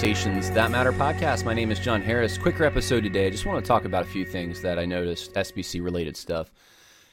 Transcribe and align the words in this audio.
Conversations 0.00 0.50
That 0.52 0.70
Matter 0.70 0.94
podcast. 0.94 1.44
My 1.44 1.52
name 1.52 1.70
is 1.70 1.78
John 1.78 2.00
Harris. 2.00 2.38
Quicker 2.38 2.64
episode 2.64 3.02
today. 3.02 3.26
I 3.26 3.30
just 3.30 3.44
want 3.44 3.62
to 3.62 3.68
talk 3.68 3.84
about 3.84 4.02
a 4.02 4.08
few 4.08 4.24
things 4.24 4.62
that 4.62 4.78
I 4.78 4.86
noticed, 4.86 5.34
SBC 5.34 5.84
related 5.84 6.16
stuff 6.16 6.50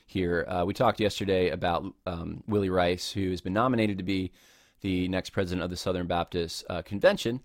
here. 0.05 0.45
Uh, 0.47 0.63
we 0.63 0.73
talked 0.73 1.01
yesterday 1.01 1.49
about 1.49 1.83
um, 2.05 2.45
Willy 2.47 2.69
Rice, 2.69 3.11
who 3.11 3.29
has 3.31 3.41
been 3.41 3.51
nominated 3.51 3.97
to 3.97 4.05
be 4.05 4.31
the 4.79 5.09
next 5.09 5.31
president 5.31 5.65
of 5.65 5.69
the 5.69 5.75
Southern 5.75 6.07
Baptist 6.07 6.63
uh, 6.69 6.81
Convention. 6.81 7.41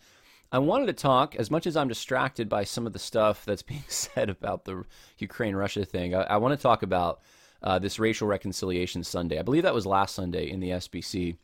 I 0.53 0.61
wanted 0.61 0.87
to 0.87 0.93
talk, 0.93 1.35
as 1.35 1.51
much 1.51 1.67
as 1.67 1.77
I'm 1.77 1.89
distracted 1.89 2.49
by 2.49 2.63
some 2.63 2.87
of 2.87 2.93
the 2.93 3.01
stuff 3.01 3.45
that's 3.45 3.63
being 3.63 3.83
said 3.89 4.31
about 4.31 4.65
the 4.65 4.85
Ukraine 5.19 5.57
Russia 5.57 5.85
thing, 5.85 6.15
I, 6.15 6.23
I, 6.23 6.37
want 6.37 6.57
to 6.57 6.63
talk 6.63 6.85
about 6.85 7.21
uh, 7.65 7.81
this 7.81 7.99
racial 7.99 8.29
reconciliation 8.29 9.03
Sunday. 9.03 9.41
I 9.41 9.43
believe 9.43 9.65
that 9.65 9.75
was 9.75 9.87
last 9.87 10.15
Sunday 10.15 10.49
in 10.49 10.61
the 10.61 10.71
SBC. 10.71 11.37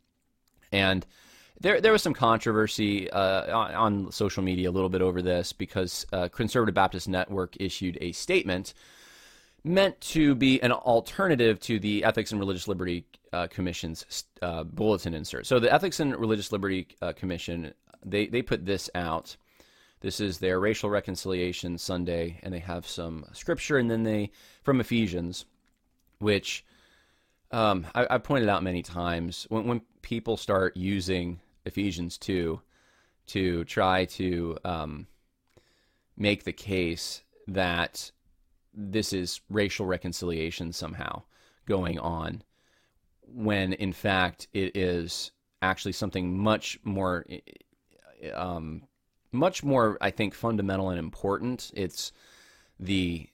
And 0.71 1.05
there, 1.61 1.81
there 1.81 1.91
was 1.91 2.01
some 2.01 2.13
controversy 2.13 3.09
uh, 3.09 3.57
on, 3.57 3.73
on, 3.73 4.11
social 4.11 4.43
media 4.43 4.69
a 4.69 4.71
little 4.71 4.89
bit 4.89 5.01
over 5.01 5.21
this 5.21 5.51
because 5.51 6.05
uh, 6.13 6.29
Conservative 6.29 6.75
Baptist 6.75 7.07
Network 7.07 7.55
issued 7.59 7.97
a 8.01 8.11
statement 8.13 8.73
meant 9.63 9.99
to 9.99 10.35
be 10.35 10.61
an 10.61 10.71
alternative 10.71 11.59
to 11.59 11.79
the 11.79 12.03
Ethics 12.03 12.31
and 12.31 12.39
Religious 12.39 12.67
Liberty 12.67 13.05
uh, 13.33 13.47
Commission's 13.47 14.25
uh, 14.41 14.63
bulletin 14.63 15.13
insert. 15.13 15.45
So 15.45 15.59
the 15.59 15.73
Ethics 15.73 15.99
and 15.99 16.15
Religious 16.15 16.51
Liberty 16.51 16.87
uh, 17.01 17.13
Commission 17.13 17.73
they 18.05 18.27
they 18.27 18.41
put 18.41 18.65
this 18.65 18.89
out. 18.95 19.35
This 20.01 20.21
is 20.21 20.37
their 20.37 20.59
racial 20.59 20.89
reconciliation 20.89 21.77
Sunday, 21.77 22.39
and 22.41 22.53
they 22.53 22.59
have 22.59 22.87
some 22.87 23.25
scripture, 23.33 23.77
and 23.77 23.91
then 23.91 24.03
they 24.03 24.31
from 24.63 24.79
Ephesians, 24.79 25.45
which 26.19 26.63
um, 27.51 27.85
I, 27.93 28.07
have 28.09 28.23
pointed 28.23 28.47
out 28.47 28.63
many 28.63 28.81
times 28.81 29.45
when 29.49 29.67
when 29.67 29.81
people 30.01 30.37
start 30.37 30.77
using 30.77 31.41
Ephesians 31.69 32.17
two 32.17 32.61
to 33.27 33.63
try 33.65 34.05
to 34.05 34.57
um, 34.65 35.07
make 36.17 36.43
the 36.43 36.51
case 36.51 37.21
that 37.47 38.11
this 38.73 39.13
is 39.13 39.41
racial 39.49 39.85
reconciliation 39.85 40.73
somehow 40.73 41.21
going 41.65 41.99
on, 41.99 42.41
when 43.27 43.73
in 43.73 43.93
fact 43.93 44.47
it 44.53 44.75
is 44.75 45.31
actually 45.61 45.91
something 45.91 46.37
much 46.37 46.79
more, 46.83 47.25
um, 48.33 48.81
much 49.31 49.63
more, 49.63 49.97
I 50.01 50.11
think, 50.11 50.33
fundamental 50.33 50.89
and 50.89 50.99
important. 50.99 51.71
It's 51.75 52.11
the 52.79 53.29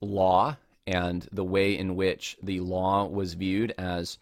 law 0.00 0.56
and 0.86 1.26
the 1.32 1.44
way 1.44 1.78
in 1.78 1.96
which 1.96 2.36
the 2.42 2.60
law 2.60 3.06
was 3.06 3.34
viewed 3.34 3.72
as 3.78 4.18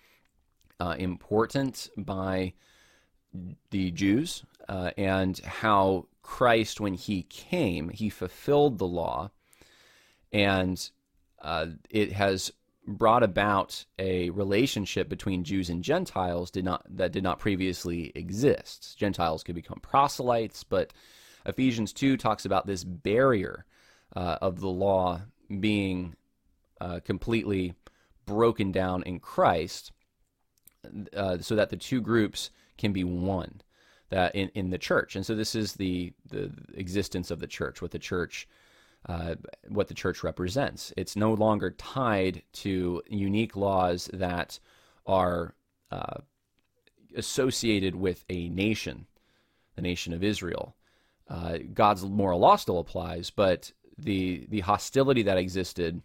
uh, 0.81 0.95
important 0.99 1.89
by 1.97 2.55
the 3.71 3.91
Jews, 3.91 4.45
uh, 4.69 4.91
and 4.97 5.39
how 5.41 6.07
Christ, 6.23 6.81
when 6.81 6.95
he 6.95 7.23
came, 7.25 7.89
he 7.89 8.09
fulfilled 8.09 8.79
the 8.79 8.87
law 8.87 9.31
and 10.35 10.91
uh, 11.41 11.67
it 11.89 12.13
has 12.13 12.53
brought 12.87 13.23
about 13.23 13.87
a 13.99 14.29
relationship 14.31 15.09
between 15.09 15.45
Jews 15.45 15.71
and 15.71 15.83
Gentiles 15.83 16.51
did 16.51 16.65
not 16.67 16.85
that 16.97 17.13
did 17.13 17.23
not 17.23 17.39
previously 17.39 18.13
exist. 18.15 18.99
Gentiles 18.99 19.43
could 19.43 19.55
become 19.55 19.79
proselytes, 19.81 20.65
but 20.65 20.93
Ephesians 21.47 21.93
two 21.93 22.19
talks 22.19 22.45
about 22.45 22.67
this 22.67 22.85
barrier 22.85 23.65
uh, 24.15 24.39
of 24.43 24.61
the 24.61 24.69
law 24.69 25.21
being 25.61 26.15
uh, 26.81 27.01
completely 27.05 27.75
broken 28.27 28.73
down 28.73 29.03
in 29.05 29.21
Christ, 29.21 29.93
uh, 31.17 31.39
so 31.39 31.55
that 31.55 31.71
the 31.71 31.77
two 31.77 32.01
groups 32.01 32.51
can 32.77 32.93
be 32.93 33.05
one 33.05 33.61
that 34.11 34.35
in, 34.35 34.51
in 34.55 34.71
the 34.71 34.79
church. 34.79 35.17
And 35.17 35.25
so 35.25 35.35
this 35.35 35.55
is 35.55 35.75
the 35.75 36.13
the 36.31 36.51
existence 36.75 37.31
of 37.31 37.41
the 37.41 37.47
church, 37.47 37.83
what 37.83 37.91
the 37.91 37.99
church 37.99 38.49
uh, 39.07 39.35
what 39.69 39.89
the 39.89 39.95
church 39.95 40.23
represents. 40.23 40.93
It's 40.97 41.17
no 41.17 41.35
longer 41.35 41.71
tied 41.73 42.43
to 42.55 43.03
unique 43.09 43.57
laws 43.57 44.09
that 44.13 44.59
are 45.07 45.55
uh, 45.91 46.19
associated 47.17 47.95
with 47.95 48.25
a 48.31 48.49
nation, 48.49 49.07
the 49.77 49.83
nation 49.83 50.13
of 50.13 50.25
Israel. 50.25 50.75
Uh, 51.29 51.59
God's 51.73 52.05
moral 52.05 52.41
law 52.41 52.57
still 52.57 52.79
applies, 52.79 53.31
but 53.31 53.73
the 53.99 54.47
the 54.49 54.61
hostility 54.61 55.23
that 55.23 55.39
existed 55.39 56.03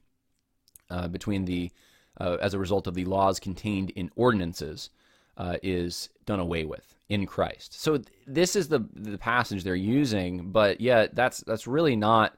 uh, 0.90 1.08
between 1.08 1.46
the 1.46 1.72
uh, 2.20 2.38
as 2.42 2.54
a 2.54 2.60
result 2.60 2.88
of 2.88 2.96
the 2.96 3.06
laws 3.06 3.40
contained 3.40 3.92
in 3.92 4.12
ordinances 4.16 4.90
uh, 5.40 5.58
is 5.64 6.10
done 6.26 6.40
away 6.40 6.66
with 6.66 6.96
in 7.08 7.26
Christ. 7.26 7.82
So 7.82 7.98
th- 7.98 8.08
this 8.28 8.56
is 8.56 8.68
the 8.68 8.86
the 8.94 9.18
passage 9.18 9.64
they're 9.64 9.76
using, 9.76 10.52
but 10.52 10.80
yet 10.82 11.16
that's 11.16 11.40
that's 11.40 11.66
really 11.66 11.96
not 11.96 12.36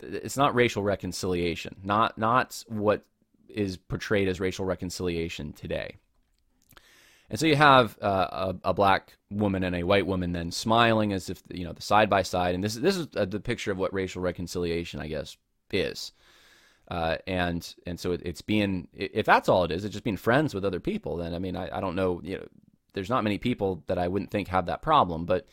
it's 0.00 0.36
not 0.36 0.54
racial 0.54 0.82
reconciliation, 0.82 1.76
not 1.84 2.18
not 2.18 2.64
what 2.66 3.04
is 3.48 3.76
portrayed 3.76 4.26
as 4.26 4.40
racial 4.40 4.64
reconciliation 4.64 5.52
today. 5.52 5.96
And 7.30 7.38
so 7.38 7.46
you 7.46 7.56
have 7.56 7.96
uh, 8.02 8.52
a, 8.64 8.70
a, 8.70 8.74
black 8.74 9.16
woman 9.30 9.64
and 9.64 9.74
a 9.74 9.82
white 9.82 10.06
woman 10.06 10.32
then 10.32 10.50
smiling 10.50 11.12
as 11.12 11.30
if 11.30 11.42
you 11.50 11.64
know 11.64 11.72
the 11.72 11.82
side 11.82 12.10
by 12.10 12.22
side, 12.22 12.54
and 12.54 12.64
this 12.64 12.74
this 12.74 12.96
is 12.96 13.08
the 13.08 13.40
picture 13.40 13.70
of 13.70 13.78
what 13.78 13.92
racial 13.92 14.22
reconciliation, 14.22 15.00
I 15.00 15.08
guess, 15.08 15.36
is. 15.70 16.12
Uh, 16.88 17.16
and 17.26 17.74
and 17.86 17.98
so 17.98 18.12
it, 18.12 18.20
it's 18.24 18.42
being 18.42 18.88
if 18.92 19.24
that's 19.24 19.48
all 19.48 19.64
it 19.64 19.72
is, 19.72 19.84
it's 19.84 19.92
just 19.92 20.04
being 20.04 20.16
friends 20.16 20.54
with 20.54 20.64
other 20.64 20.80
people. 20.80 21.16
Then 21.16 21.34
I 21.34 21.38
mean 21.38 21.56
I, 21.56 21.76
I 21.76 21.80
don't 21.80 21.96
know 21.96 22.20
you 22.22 22.36
know 22.36 22.46
there's 22.92 23.10
not 23.10 23.24
many 23.24 23.38
people 23.38 23.82
that 23.86 23.98
I 23.98 24.08
wouldn't 24.08 24.30
think 24.30 24.48
have 24.48 24.66
that 24.66 24.82
problem, 24.82 25.24
but 25.24 25.46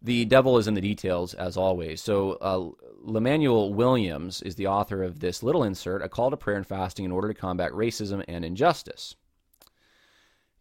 the 0.00 0.24
devil 0.24 0.58
is 0.58 0.68
in 0.68 0.74
the 0.74 0.80
details, 0.80 1.34
as 1.34 1.56
always. 1.56 2.00
So, 2.00 2.32
uh, 2.34 2.70
Lemanuel 3.00 3.74
Williams 3.74 4.42
is 4.42 4.54
the 4.54 4.66
author 4.66 5.02
of 5.02 5.20
this 5.20 5.42
little 5.42 5.64
insert, 5.64 6.02
A 6.02 6.08
Call 6.08 6.30
to 6.30 6.36
Prayer 6.36 6.56
and 6.56 6.66
Fasting 6.66 7.04
in 7.04 7.12
Order 7.12 7.28
to 7.28 7.34
Combat 7.34 7.72
Racism 7.72 8.24
and 8.28 8.44
Injustice. 8.44 9.16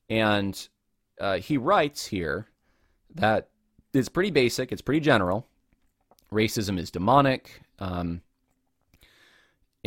And 0.10 0.68
uh, 1.20 1.38
he 1.38 1.58
writes 1.58 2.08
here 2.08 2.48
that 3.14 3.50
it's 3.94 4.10
pretty 4.10 4.32
basic, 4.32 4.72
it's 4.72 4.82
pretty 4.82 5.02
general. 5.02 5.48
Racism 6.32 6.80
is 6.80 6.92
demonic, 6.92 7.62
um, 7.80 8.22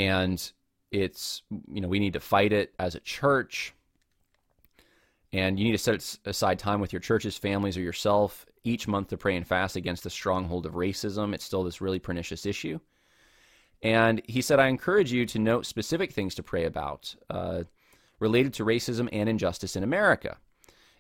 and 0.01 0.53
it's, 0.91 1.43
you 1.71 1.83
know, 1.83 1.89
we 1.89 1.99
need 1.99 2.15
to 2.15 2.21
fight 2.21 2.55
it 2.55 2.73
as 2.79 2.95
a 2.95 3.01
church. 3.01 3.75
And 5.33 5.59
you 5.59 5.65
need 5.67 5.73
to 5.73 5.79
set 5.79 6.19
aside 6.25 6.59
time 6.59 6.81
with 6.81 6.93
your 6.93 7.01
churches, 7.01 7.37
families, 7.37 7.77
or 7.77 7.83
yourself 7.83 8.47
each 8.65 8.89
month 8.89 9.09
to 9.09 9.19
pray 9.19 9.37
and 9.37 9.47
fast 9.47 9.77
against 9.77 10.03
the 10.03 10.11
stronghold 10.11 10.65
of 10.65 10.73
racism. 10.73 11.35
It's 11.35 11.45
still 11.45 11.63
this 11.63 11.83
really 11.83 11.99
pernicious 11.99 12.47
issue. 12.47 12.81
And 13.83 14.23
he 14.27 14.41
said, 14.41 14.59
I 14.59 14.69
encourage 14.69 15.13
you 15.13 15.27
to 15.27 15.39
note 15.39 15.67
specific 15.67 16.13
things 16.13 16.35
to 16.37 16.43
pray 16.43 16.65
about 16.65 17.15
uh, 17.29 17.65
related 18.19 18.55
to 18.55 18.65
racism 18.65 19.09
and 19.13 19.29
injustice 19.29 19.77
in 19.77 19.83
America. 19.83 20.39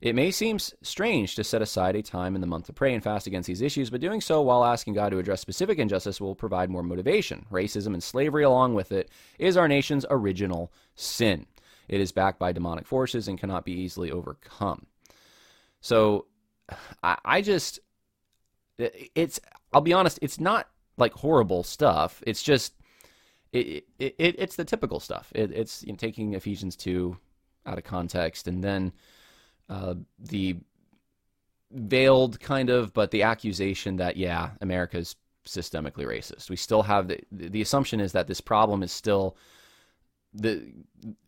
It 0.00 0.14
may 0.14 0.30
seem 0.30 0.58
strange 0.58 1.34
to 1.34 1.44
set 1.44 1.60
aside 1.60 1.94
a 1.94 2.02
time 2.02 2.34
in 2.34 2.40
the 2.40 2.46
month 2.46 2.66
to 2.66 2.72
pray 2.72 2.94
and 2.94 3.02
fast 3.02 3.26
against 3.26 3.46
these 3.46 3.60
issues, 3.60 3.90
but 3.90 4.00
doing 4.00 4.22
so 4.22 4.40
while 4.40 4.64
asking 4.64 4.94
God 4.94 5.10
to 5.10 5.18
address 5.18 5.42
specific 5.42 5.78
injustice 5.78 6.20
will 6.20 6.34
provide 6.34 6.70
more 6.70 6.82
motivation. 6.82 7.44
Racism 7.50 7.92
and 7.92 8.02
slavery, 8.02 8.42
along 8.42 8.74
with 8.74 8.92
it, 8.92 9.10
is 9.38 9.58
our 9.58 9.68
nation's 9.68 10.06
original 10.08 10.72
sin. 10.94 11.46
It 11.86 12.00
is 12.00 12.12
backed 12.12 12.38
by 12.38 12.52
demonic 12.52 12.86
forces 12.86 13.28
and 13.28 13.38
cannot 13.38 13.64
be 13.64 13.72
easily 13.72 14.10
overcome. 14.10 14.86
So 15.80 16.26
I, 17.02 17.18
I 17.24 17.42
just 17.42 17.80
it's 18.78 19.40
I'll 19.72 19.80
be 19.80 19.92
honest, 19.92 20.18
it's 20.22 20.40
not 20.40 20.68
like 20.96 21.12
horrible 21.12 21.62
stuff. 21.62 22.22
It's 22.26 22.42
just 22.42 22.74
it, 23.52 23.84
it, 23.98 24.14
it 24.18 24.36
it's 24.38 24.56
the 24.56 24.64
typical 24.64 25.00
stuff. 25.00 25.32
It, 25.34 25.50
it's 25.52 25.82
you 25.82 25.92
know, 25.92 25.96
taking 25.96 26.34
Ephesians 26.34 26.76
two 26.76 27.18
out 27.66 27.76
of 27.76 27.84
context 27.84 28.48
and 28.48 28.64
then 28.64 28.92
uh, 29.70 29.94
the 30.18 30.56
veiled 31.70 32.40
kind 32.40 32.68
of, 32.68 32.92
but 32.92 33.10
the 33.10 33.22
accusation 33.22 33.96
that 33.96 34.16
yeah, 34.16 34.50
America's 34.60 35.16
systemically 35.46 36.04
racist. 36.04 36.50
We 36.50 36.56
still 36.56 36.82
have 36.82 37.08
the 37.08 37.20
the 37.32 37.62
assumption 37.62 38.00
is 38.00 38.12
that 38.12 38.26
this 38.26 38.40
problem 38.40 38.82
is 38.82 38.92
still 38.92 39.36
the 40.34 40.62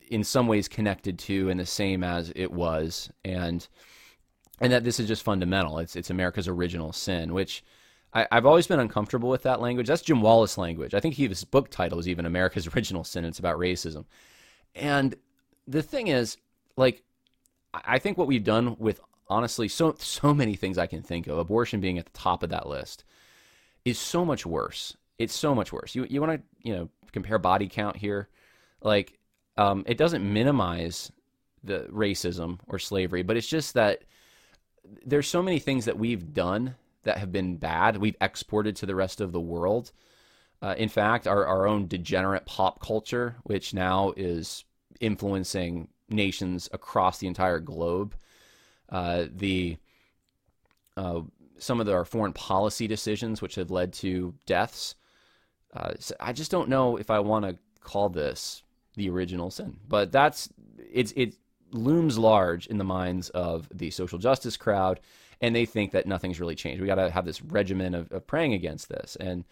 in 0.09 0.23
some 0.23 0.47
ways 0.47 0.67
connected 0.67 1.17
to 1.17 1.49
and 1.49 1.59
the 1.59 1.65
same 1.65 2.03
as 2.03 2.31
it 2.35 2.51
was 2.51 3.09
and 3.25 3.67
and 4.59 4.71
that 4.71 4.83
this 4.83 4.99
is 4.99 5.07
just 5.07 5.23
fundamental. 5.23 5.79
It's 5.79 5.95
it's 5.95 6.09
America's 6.09 6.47
original 6.47 6.93
sin, 6.93 7.33
which 7.33 7.63
I, 8.13 8.27
have 8.31 8.45
always 8.45 8.67
been 8.67 8.79
uncomfortable 8.79 9.29
with 9.29 9.43
that 9.43 9.61
language. 9.61 9.87
That's 9.87 10.01
Jim 10.01 10.21
Wallis 10.21 10.57
language. 10.57 10.93
I 10.93 10.99
think 10.99 11.15
he, 11.15 11.27
his 11.27 11.43
book 11.43 11.69
title 11.69 11.99
is 11.99 12.07
even 12.07 12.25
America's 12.25 12.67
Original 12.75 13.03
Sin. 13.03 13.25
It's 13.25 13.39
about 13.39 13.57
racism, 13.57 14.05
and 14.75 15.15
the 15.67 15.81
thing 15.81 16.07
is, 16.07 16.37
like, 16.77 17.03
I 17.73 17.99
think 17.99 18.17
what 18.17 18.27
we've 18.27 18.43
done 18.43 18.75
with 18.79 18.99
honestly 19.27 19.67
so 19.67 19.95
so 19.97 20.33
many 20.33 20.55
things 20.55 20.77
I 20.77 20.87
can 20.87 21.01
think 21.01 21.27
of, 21.27 21.37
abortion 21.37 21.79
being 21.81 21.97
at 21.97 22.05
the 22.05 22.11
top 22.11 22.43
of 22.43 22.49
that 22.49 22.67
list, 22.67 23.03
is 23.85 23.97
so 23.97 24.23
much 24.25 24.45
worse. 24.45 24.95
It's 25.17 25.33
so 25.33 25.55
much 25.55 25.73
worse. 25.73 25.95
You 25.95 26.05
you 26.09 26.21
want 26.21 26.33
to 26.33 26.67
you 26.67 26.75
know 26.75 26.89
compare 27.11 27.39
body 27.39 27.67
count 27.67 27.97
here, 27.97 28.29
like 28.81 29.17
um, 29.57 29.83
it 29.87 29.97
doesn't 29.97 30.23
minimize 30.23 31.11
the 31.63 31.87
racism 31.91 32.59
or 32.67 32.79
slavery, 32.79 33.23
but 33.23 33.37
it's 33.37 33.47
just 33.47 33.73
that 33.75 34.03
there's 35.05 35.27
so 35.27 35.41
many 35.41 35.59
things 35.59 35.85
that 35.85 35.97
we've 35.97 36.33
done 36.33 36.75
that 37.03 37.17
have 37.17 37.31
been 37.31 37.57
bad. 37.57 37.97
We've 37.97 38.17
exported 38.21 38.75
to 38.77 38.85
the 38.85 38.95
rest 38.95 39.21
of 39.21 39.31
the 39.31 39.39
world. 39.39 39.91
Uh, 40.61 40.75
in 40.77 40.89
fact, 40.89 41.27
our, 41.27 41.45
our 41.45 41.67
own 41.67 41.87
degenerate 41.87 42.45
pop 42.45 42.81
culture, 42.81 43.35
which 43.43 43.73
now 43.73 44.13
is 44.15 44.63
influencing 44.99 45.89
nations 46.13 46.69
across 46.71 47.17
the 47.17 47.27
entire 47.27 47.59
globe. 47.59 48.15
Uh, 48.89 49.25
the 49.33 49.77
uh, 50.95 51.21
some 51.57 51.79
of 51.79 51.89
our 51.89 52.05
foreign 52.05 52.33
policy 52.33 52.87
decisions, 52.87 53.41
which 53.41 53.55
have 53.55 53.71
led 53.71 53.93
to 53.93 54.33
deaths. 54.45 54.95
Uh, 55.73 55.93
so 55.99 56.15
I 56.19 56.33
just 56.33 56.51
don't 56.51 56.69
know 56.69 56.97
if 56.97 57.09
I 57.09 57.19
want 57.19 57.45
to 57.45 57.57
call 57.81 58.09
this 58.09 58.61
the 58.95 59.09
original 59.09 59.49
sin, 59.49 59.77
but 59.87 60.11
that's 60.11 60.49
it's 60.91 61.11
it 61.15 61.35
looms 61.71 62.17
large 62.17 62.67
in 62.67 62.77
the 62.77 62.83
minds 62.83 63.29
of 63.29 63.67
the 63.73 63.89
social 63.89 64.19
justice 64.19 64.57
crowd, 64.57 64.99
and 65.41 65.55
they 65.55 65.65
think 65.65 65.91
that 65.91 66.05
nothing's 66.05 66.39
really 66.39 66.55
changed. 66.55 66.81
We 66.81 66.87
got 66.87 66.95
to 66.95 67.09
have 67.09 67.25
this 67.25 67.41
regimen 67.41 67.95
of, 67.95 68.11
of, 68.11 68.27
praying 68.27 68.53
against 68.53 68.89
this, 68.89 69.17
and 69.19 69.43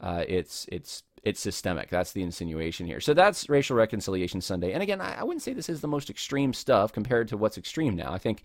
uh, 0.00 0.24
it's 0.26 0.66
it's 0.72 1.04
it's 1.22 1.40
systemic. 1.40 1.90
That's 1.90 2.12
the 2.12 2.22
insinuation 2.22 2.86
here. 2.86 3.00
So 3.00 3.14
that's 3.14 3.48
Racial 3.48 3.76
Reconciliation 3.76 4.40
Sunday. 4.40 4.72
And 4.72 4.82
again, 4.82 5.00
I, 5.00 5.20
I 5.20 5.24
wouldn't 5.24 5.42
say 5.42 5.52
this 5.52 5.68
is 5.68 5.80
the 5.80 5.88
most 5.88 6.10
extreme 6.10 6.52
stuff 6.52 6.92
compared 6.92 7.28
to 7.28 7.36
what's 7.36 7.58
extreme 7.58 7.94
now. 7.94 8.12
I 8.12 8.18
think 8.18 8.42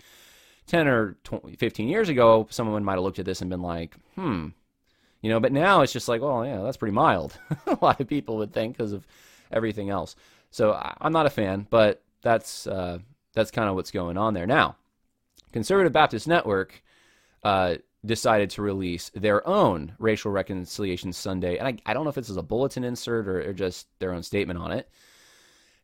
10 0.68 0.88
or 0.88 1.18
20, 1.24 1.56
15 1.56 1.88
years 1.88 2.10
ago, 2.10 2.48
someone 2.50 2.84
might 2.84 2.94
have 2.94 3.04
looked 3.04 3.20
at 3.20 3.26
this 3.26 3.42
and 3.42 3.50
been 3.50 3.62
like, 3.62 3.96
hmm, 4.16 4.48
you 5.22 5.30
know, 5.30 5.40
but 5.40 5.52
now 5.52 5.82
it's 5.82 5.94
just 5.94 6.08
like, 6.08 6.22
well, 6.22 6.46
yeah, 6.46 6.62
that's 6.62 6.78
pretty 6.78 6.94
mild. 6.94 7.38
a 7.68 7.78
lot 7.82 8.00
of 8.00 8.08
people 8.08 8.38
would 8.38 8.54
think 8.54 8.78
because 8.78 8.92
of 8.92 9.08
everything 9.52 9.90
else. 9.90 10.16
So 10.52 10.74
I, 10.74 10.96
am 11.02 11.14
not 11.14 11.26
a 11.26 11.32
fan, 11.32 11.68
but 11.70 12.04
that's 12.22 12.68
uh, 12.68 13.00
that's 13.34 13.52
kind 13.52 13.70
of 13.70 13.76
what's 13.76 13.92
going 13.92 14.18
on 14.18 14.34
there 14.34 14.48
now. 14.48 14.76
Conservative 15.52 15.94
Baptist 15.94 16.28
Network 16.28 16.84
uh, 17.44 17.76
decided 18.06 18.50
to 18.52 18.62
release 18.62 19.12
their 19.14 19.46
own 19.48 19.94
Racial 20.00 20.32
Reconciliation 20.32 21.12
Sunday, 21.14 21.58
and 21.58 21.68
I, 21.68 21.78
I 21.86 21.94
don't 21.94 22.04
know 22.04 22.10
if 22.10 22.16
this 22.16 22.30
is 22.30 22.38
a 22.38 22.44
bulletin 22.44 22.84
insert 22.84 23.28
or, 23.28 23.50
or 23.50 23.54
just 23.54 23.88
their 24.00 24.14
own 24.14 24.24
statement 24.24 24.60
on 24.60 24.72
it. 24.72 24.90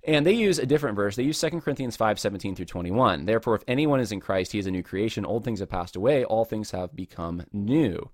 And 0.03 0.25
they 0.25 0.33
use 0.33 0.57
a 0.57 0.65
different 0.65 0.95
verse. 0.95 1.15
They 1.15 1.23
use 1.23 1.39
2 1.39 1.62
Corinthians 1.62 1.95
5 1.95 2.19
17 2.19 2.56
through 2.56 2.65
21. 2.65 3.25
Therefore, 3.25 3.56
if 3.56 3.63
anyone 3.68 4.00
is 4.00 4.12
in 4.12 4.19
Christ, 4.19 4.51
he 4.51 4.57
is 4.57 4.65
a 4.65 4.71
new 4.71 4.81
creation. 4.81 5.25
Old 5.25 5.44
things 5.44 5.59
have 5.59 5.69
passed 5.69 5.95
away, 5.95 6.23
all 6.23 6.44
things 6.44 6.71
have 6.71 6.95
become 6.95 7.44
new. 7.53 8.09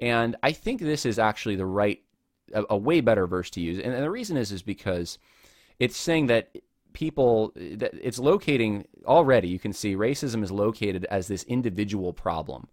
And 0.00 0.34
I 0.42 0.50
think 0.50 0.80
this 0.80 1.06
is 1.06 1.20
actually 1.20 1.54
the 1.54 1.66
right, 1.66 2.02
a, 2.52 2.64
a 2.70 2.76
way 2.76 3.00
better 3.00 3.28
verse 3.28 3.50
to 3.50 3.60
use. 3.60 3.78
And, 3.78 3.94
and 3.94 4.02
the 4.02 4.10
reason 4.10 4.36
is, 4.36 4.50
is 4.50 4.62
because 4.62 5.18
it's 5.78 5.96
saying 5.96 6.26
that 6.26 6.56
people, 6.92 7.52
that 7.54 7.94
it's 7.94 8.18
locating 8.18 8.86
already, 9.06 9.46
you 9.46 9.60
can 9.60 9.72
see 9.72 9.94
racism 9.94 10.42
is 10.42 10.50
located 10.50 11.06
as 11.08 11.28
this 11.28 11.44
individual 11.44 12.12
problem 12.12 12.68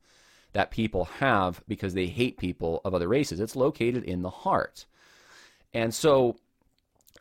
that 0.53 0.71
people 0.71 1.05
have 1.05 1.61
because 1.67 1.93
they 1.93 2.07
hate 2.07 2.37
people 2.37 2.81
of 2.83 2.93
other 2.93 3.07
races. 3.07 3.39
It's 3.39 3.55
located 3.55 4.03
in 4.03 4.21
the 4.21 4.29
heart. 4.29 4.85
And 5.73 5.93
so 5.93 6.35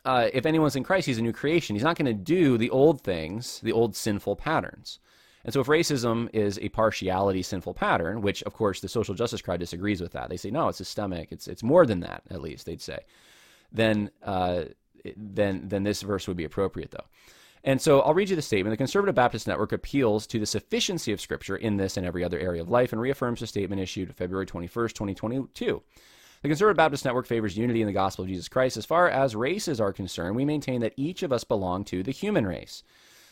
uh, 0.05 0.29
if 0.33 0.45
anyone's 0.45 0.75
in 0.75 0.83
Christ, 0.83 1.07
he's 1.07 1.17
a 1.17 1.21
new 1.21 1.33
creation. 1.33 1.75
He's 1.75 1.83
not 1.83 1.97
going 1.97 2.05
to 2.05 2.13
do 2.13 2.57
the 2.57 2.69
old 2.69 3.01
things, 3.01 3.59
the 3.61 3.71
old 3.71 3.95
sinful 3.95 4.37
patterns. 4.37 4.99
And 5.45 5.53
so, 5.53 5.61
if 5.61 5.67
racism 5.67 6.29
is 6.33 6.59
a 6.59 6.69
partiality 6.69 7.41
sinful 7.41 7.73
pattern, 7.73 8.21
which 8.21 8.43
of 8.43 8.53
course 8.53 8.81
the 8.81 8.89
social 8.89 9.15
justice 9.15 9.41
crowd 9.41 9.59
disagrees 9.59 10.01
with 10.01 10.11
that, 10.11 10.29
they 10.29 10.37
say 10.37 10.51
no, 10.51 10.67
it's 10.67 10.77
systemic. 10.77 11.31
It's 11.31 11.47
it's 11.47 11.63
more 11.63 11.85
than 11.85 12.01
that. 12.01 12.23
At 12.29 12.41
least 12.41 12.65
they'd 12.65 12.81
say. 12.81 12.99
Then 13.71 14.11
uh, 14.21 14.65
then 15.15 15.67
then 15.67 15.83
this 15.83 16.01
verse 16.01 16.27
would 16.27 16.37
be 16.37 16.43
appropriate 16.43 16.91
though. 16.91 17.05
And 17.63 17.81
so 17.81 18.01
I'll 18.01 18.13
read 18.13 18.29
you 18.29 18.35
the 18.35 18.41
statement. 18.41 18.71
The 18.71 18.77
Conservative 18.77 19.15
Baptist 19.15 19.47
Network 19.47 19.73
appeals 19.73 20.25
to 20.27 20.39
the 20.39 20.45
sufficiency 20.45 21.11
of 21.11 21.19
Scripture 21.19 21.57
in 21.57 21.77
this 21.77 21.97
and 21.97 22.05
every 22.05 22.23
other 22.23 22.39
area 22.39 22.61
of 22.61 22.69
life 22.69 22.93
and 22.93 23.01
reaffirms 23.01 23.41
the 23.41 23.47
statement 23.47 23.81
issued 23.81 24.15
February 24.15 24.45
21st, 24.45 24.93
2022. 24.93 25.81
The 26.41 26.47
Conservative 26.47 26.77
Baptist 26.77 27.03
Network 27.03 27.27
favors 27.27 27.57
unity 27.57 27.81
in 27.81 27.87
the 27.87 27.93
gospel 27.93 28.23
of 28.23 28.29
Jesus 28.29 28.47
Christ. 28.47 28.77
As 28.77 28.85
far 28.85 29.09
as 29.09 29.35
races 29.35 29.81
are 29.81 29.91
concerned, 29.91 30.37
we 30.37 30.45
maintain 30.45 30.79
that 30.81 30.93
each 30.95 31.21
of 31.21 31.33
us 31.33 31.43
belong 31.43 31.83
to 31.85 32.01
the 32.01 32.11
human 32.11 32.47
race. 32.47 32.81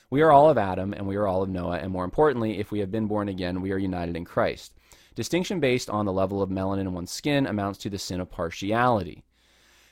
We 0.09 0.21
are 0.21 0.31
all 0.31 0.49
of 0.49 0.57
Adam 0.57 0.93
and 0.93 1.07
we 1.07 1.15
are 1.15 1.25
all 1.25 1.41
of 1.41 1.49
Noah, 1.49 1.77
and 1.77 1.91
more 1.91 2.03
importantly, 2.03 2.59
if 2.59 2.69
we 2.69 2.79
have 2.79 2.91
been 2.91 3.07
born 3.07 3.29
again, 3.29 3.61
we 3.61 3.71
are 3.71 3.77
united 3.77 4.17
in 4.17 4.25
Christ. 4.25 4.73
Distinction 5.15 5.61
based 5.61 5.89
on 5.89 6.05
the 6.05 6.13
level 6.13 6.41
of 6.41 6.49
melanin 6.49 6.81
in 6.81 6.93
one's 6.93 7.11
skin 7.11 7.47
amounts 7.47 7.79
to 7.79 7.89
the 7.89 7.97
sin 7.97 8.19
of 8.19 8.29
partiality. 8.29 9.23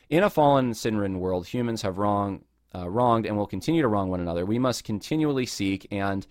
In 0.10 0.24
a 0.24 0.30
fallen, 0.30 0.74
sin 0.74 0.98
ridden 0.98 1.20
world, 1.20 1.48
humans 1.48 1.82
have 1.82 1.98
wrong, 1.98 2.44
uh, 2.74 2.90
wronged 2.90 3.26
and 3.26 3.38
will 3.38 3.48
continue 3.48 3.82
to 3.82 3.88
wrong 3.88 4.10
one 4.10 4.20
another. 4.20 4.46
We 4.46 4.60
must 4.60 4.84
continually 4.84 5.46
seek 5.46 5.88
and 5.92 6.26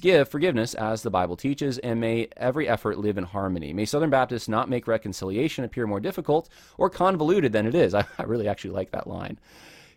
Give 0.00 0.28
forgiveness 0.28 0.74
as 0.74 1.02
the 1.02 1.10
Bible 1.10 1.36
teaches, 1.36 1.78
and 1.78 2.00
may 2.00 2.28
every 2.36 2.68
effort 2.68 2.98
live 2.98 3.18
in 3.18 3.24
harmony. 3.24 3.72
May 3.72 3.84
Southern 3.84 4.10
Baptists 4.10 4.48
not 4.48 4.70
make 4.70 4.86
reconciliation 4.86 5.64
appear 5.64 5.88
more 5.88 5.98
difficult 5.98 6.48
or 6.78 6.88
convoluted 6.88 7.52
than 7.52 7.66
it 7.66 7.74
is. 7.74 7.92
I, 7.94 8.04
I 8.16 8.22
really 8.22 8.46
actually 8.46 8.70
like 8.70 8.92
that 8.92 9.08
line. 9.08 9.38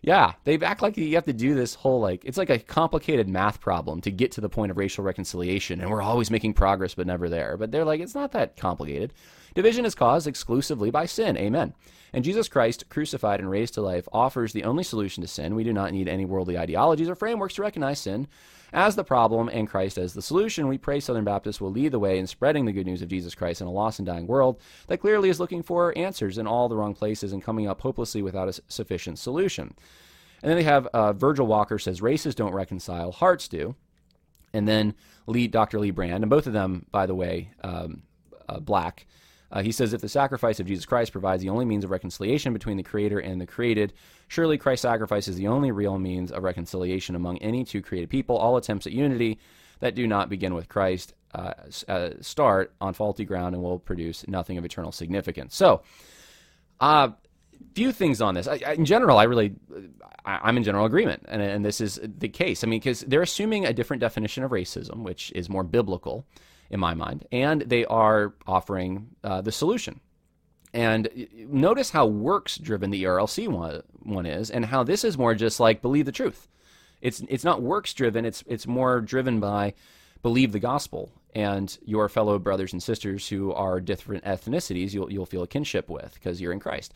Yeah, 0.06 0.34
they 0.44 0.56
act 0.60 0.82
like 0.82 0.96
you 0.96 1.16
have 1.16 1.24
to 1.24 1.32
do 1.32 1.56
this 1.56 1.74
whole 1.74 2.00
like 2.00 2.24
it's 2.24 2.38
like 2.38 2.48
a 2.48 2.60
complicated 2.60 3.28
math 3.28 3.60
problem 3.60 4.00
to 4.02 4.12
get 4.12 4.30
to 4.32 4.40
the 4.40 4.48
point 4.48 4.70
of 4.70 4.78
racial 4.78 5.02
reconciliation, 5.02 5.80
and 5.80 5.90
we're 5.90 6.00
always 6.00 6.30
making 6.30 6.54
progress 6.54 6.94
but 6.94 7.08
never 7.08 7.28
there. 7.28 7.56
But 7.56 7.72
they're 7.72 7.84
like 7.84 8.00
it's 8.00 8.14
not 8.14 8.30
that 8.30 8.56
complicated. 8.56 9.12
Division 9.56 9.84
is 9.84 9.96
caused 9.96 10.28
exclusively 10.28 10.92
by 10.92 11.06
sin. 11.06 11.36
Amen. 11.36 11.74
And 12.12 12.24
Jesus 12.24 12.46
Christ, 12.46 12.88
crucified 12.88 13.40
and 13.40 13.50
raised 13.50 13.74
to 13.74 13.82
life, 13.82 14.06
offers 14.12 14.52
the 14.52 14.62
only 14.62 14.84
solution 14.84 15.22
to 15.22 15.26
sin. 15.26 15.56
We 15.56 15.64
do 15.64 15.72
not 15.72 15.92
need 15.92 16.08
any 16.08 16.24
worldly 16.24 16.56
ideologies 16.56 17.08
or 17.08 17.16
frameworks 17.16 17.54
to 17.54 17.62
recognize 17.62 17.98
sin 17.98 18.28
as 18.72 18.94
the 18.94 19.04
problem 19.04 19.48
and 19.48 19.68
Christ 19.68 19.98
as 19.98 20.14
the 20.14 20.22
solution. 20.22 20.68
We 20.68 20.78
pray 20.78 21.00
Southern 21.00 21.24
Baptists 21.24 21.60
will 21.60 21.70
lead 21.70 21.92
the 21.92 21.98
way 21.98 22.18
in 22.18 22.26
spreading 22.26 22.64
the 22.64 22.72
good 22.72 22.86
news 22.86 23.02
of 23.02 23.08
Jesus 23.08 23.34
Christ 23.34 23.60
in 23.60 23.66
a 23.66 23.72
lost 23.72 23.98
and 23.98 24.06
dying 24.06 24.26
world 24.26 24.60
that 24.86 24.98
clearly 24.98 25.30
is 25.30 25.40
looking 25.40 25.62
for 25.62 25.96
answers 25.96 26.38
in 26.38 26.46
all 26.46 26.68
the 26.68 26.76
wrong 26.76 26.94
places 26.94 27.32
and 27.32 27.42
coming 27.42 27.66
up 27.66 27.80
hopelessly 27.80 28.22
without 28.22 28.48
a 28.48 28.60
sufficient 28.68 29.18
solution. 29.18 29.74
And 30.46 30.52
then 30.52 30.58
they 30.58 30.70
have 30.70 30.86
uh, 30.86 31.12
Virgil 31.12 31.44
Walker 31.44 31.76
says 31.76 32.00
races 32.00 32.36
don't 32.36 32.52
reconcile, 32.52 33.10
hearts 33.10 33.48
do. 33.48 33.74
And 34.52 34.68
then 34.68 34.94
Lee, 35.26 35.48
Dr. 35.48 35.80
Lee 35.80 35.90
Brand, 35.90 36.22
and 36.22 36.30
both 36.30 36.46
of 36.46 36.52
them, 36.52 36.86
by 36.92 37.06
the 37.06 37.16
way, 37.16 37.50
um, 37.64 38.04
uh, 38.48 38.60
black. 38.60 39.08
Uh, 39.50 39.62
he 39.62 39.72
says, 39.72 39.92
if 39.92 40.00
the 40.00 40.08
sacrifice 40.08 40.60
of 40.60 40.68
Jesus 40.68 40.86
Christ 40.86 41.10
provides 41.10 41.42
the 41.42 41.48
only 41.48 41.64
means 41.64 41.82
of 41.82 41.90
reconciliation 41.90 42.52
between 42.52 42.76
the 42.76 42.84
Creator 42.84 43.18
and 43.18 43.40
the 43.40 43.46
created, 43.46 43.92
surely 44.28 44.56
Christ's 44.56 44.82
sacrifice 44.82 45.26
is 45.26 45.34
the 45.34 45.48
only 45.48 45.72
real 45.72 45.98
means 45.98 46.30
of 46.30 46.44
reconciliation 46.44 47.16
among 47.16 47.38
any 47.38 47.64
two 47.64 47.82
created 47.82 48.08
people. 48.08 48.36
All 48.36 48.56
attempts 48.56 48.86
at 48.86 48.92
unity 48.92 49.40
that 49.80 49.96
do 49.96 50.06
not 50.06 50.28
begin 50.28 50.54
with 50.54 50.68
Christ 50.68 51.12
uh, 51.34 51.54
uh, 51.88 52.10
start 52.20 52.72
on 52.80 52.94
faulty 52.94 53.24
ground 53.24 53.56
and 53.56 53.64
will 53.64 53.80
produce 53.80 54.28
nothing 54.28 54.58
of 54.58 54.64
eternal 54.64 54.92
significance. 54.92 55.56
So, 55.56 55.82
uh, 56.78 57.08
few 57.74 57.92
things 57.92 58.20
on 58.20 58.34
this. 58.34 58.48
I, 58.48 58.60
I, 58.66 58.72
in 58.72 58.84
general, 58.84 59.18
I 59.18 59.24
really, 59.24 59.54
I, 60.24 60.48
am 60.48 60.56
in 60.56 60.64
general 60.64 60.86
agreement, 60.86 61.24
and, 61.28 61.42
and 61.42 61.64
this 61.64 61.80
is 61.80 62.00
the 62.02 62.28
case. 62.28 62.64
I 62.64 62.66
mean, 62.66 62.80
because 62.80 63.00
they're 63.00 63.22
assuming 63.22 63.64
a 63.64 63.72
different 63.72 64.00
definition 64.00 64.44
of 64.44 64.50
racism, 64.50 65.02
which 65.02 65.32
is 65.32 65.48
more 65.48 65.64
biblical 65.64 66.26
in 66.70 66.80
my 66.80 66.94
mind, 66.94 67.26
and 67.32 67.62
they 67.62 67.84
are 67.86 68.34
offering 68.46 69.08
uh, 69.22 69.40
the 69.40 69.52
solution. 69.52 70.00
And 70.72 71.08
notice 71.48 71.90
how 71.90 72.06
works 72.06 72.58
driven 72.58 72.90
the 72.90 73.04
ERLC 73.04 73.48
one, 73.48 73.82
one 74.02 74.26
is, 74.26 74.50
and 74.50 74.64
how 74.66 74.82
this 74.82 75.04
is 75.04 75.16
more 75.16 75.34
just 75.34 75.58
like 75.58 75.80
believe 75.80 76.04
the 76.04 76.12
truth. 76.12 76.48
It's 77.00 77.22
it's 77.28 77.44
not 77.44 77.62
works 77.62 77.94
driven. 77.94 78.24
It's 78.24 78.42
it's 78.46 78.66
more 78.66 79.00
driven 79.00 79.40
by 79.40 79.74
believe 80.22 80.52
the 80.52 80.58
gospel 80.58 81.12
and 81.34 81.78
your 81.84 82.08
fellow 82.08 82.38
brothers 82.38 82.72
and 82.72 82.82
sisters 82.82 83.28
who 83.28 83.52
are 83.52 83.80
different 83.80 84.24
ethnicities. 84.24 84.92
You'll 84.92 85.12
you'll 85.12 85.26
feel 85.26 85.42
a 85.42 85.46
kinship 85.46 85.88
with 85.88 86.14
because 86.14 86.40
you're 86.40 86.52
in 86.52 86.60
Christ, 86.60 86.94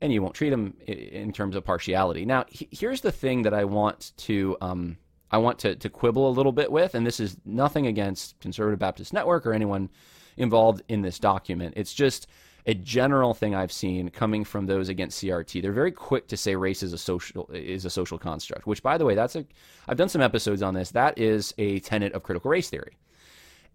and 0.00 0.12
you 0.12 0.22
won't 0.22 0.34
treat 0.34 0.50
them 0.50 0.76
in 0.86 1.32
terms 1.32 1.56
of 1.56 1.64
partiality. 1.64 2.24
Now, 2.24 2.44
here's 2.48 3.00
the 3.00 3.12
thing 3.12 3.42
that 3.42 3.54
I 3.54 3.64
want 3.64 4.12
to 4.18 4.56
um, 4.60 4.96
I 5.30 5.38
want 5.38 5.58
to, 5.60 5.74
to 5.74 5.88
quibble 5.88 6.28
a 6.28 6.30
little 6.30 6.52
bit 6.52 6.70
with, 6.70 6.94
and 6.94 7.06
this 7.06 7.18
is 7.18 7.36
nothing 7.44 7.86
against 7.86 8.38
Conservative 8.40 8.78
Baptist 8.78 9.12
Network 9.12 9.46
or 9.46 9.52
anyone 9.52 9.90
involved 10.36 10.82
in 10.88 11.02
this 11.02 11.18
document. 11.18 11.74
It's 11.76 11.92
just 11.92 12.28
a 12.66 12.74
general 12.74 13.34
thing 13.34 13.54
I've 13.54 13.72
seen 13.72 14.08
coming 14.10 14.44
from 14.44 14.66
those 14.66 14.88
against 14.88 15.22
CRT. 15.22 15.60
They're 15.60 15.72
very 15.72 15.92
quick 15.92 16.28
to 16.28 16.36
say 16.36 16.56
race 16.56 16.82
is 16.82 16.92
a 16.92 16.98
social 16.98 17.50
is 17.52 17.84
a 17.84 17.90
social 17.90 18.18
construct, 18.18 18.66
which 18.66 18.82
by 18.82 18.96
the 18.96 19.04
way, 19.04 19.14
that's 19.14 19.36
a 19.36 19.44
I've 19.88 19.96
done 19.96 20.08
some 20.08 20.22
episodes 20.22 20.62
on 20.62 20.74
this. 20.74 20.92
That 20.92 21.18
is 21.18 21.52
a 21.58 21.80
tenet 21.80 22.12
of 22.12 22.22
critical 22.22 22.50
race 22.50 22.70
theory. 22.70 22.96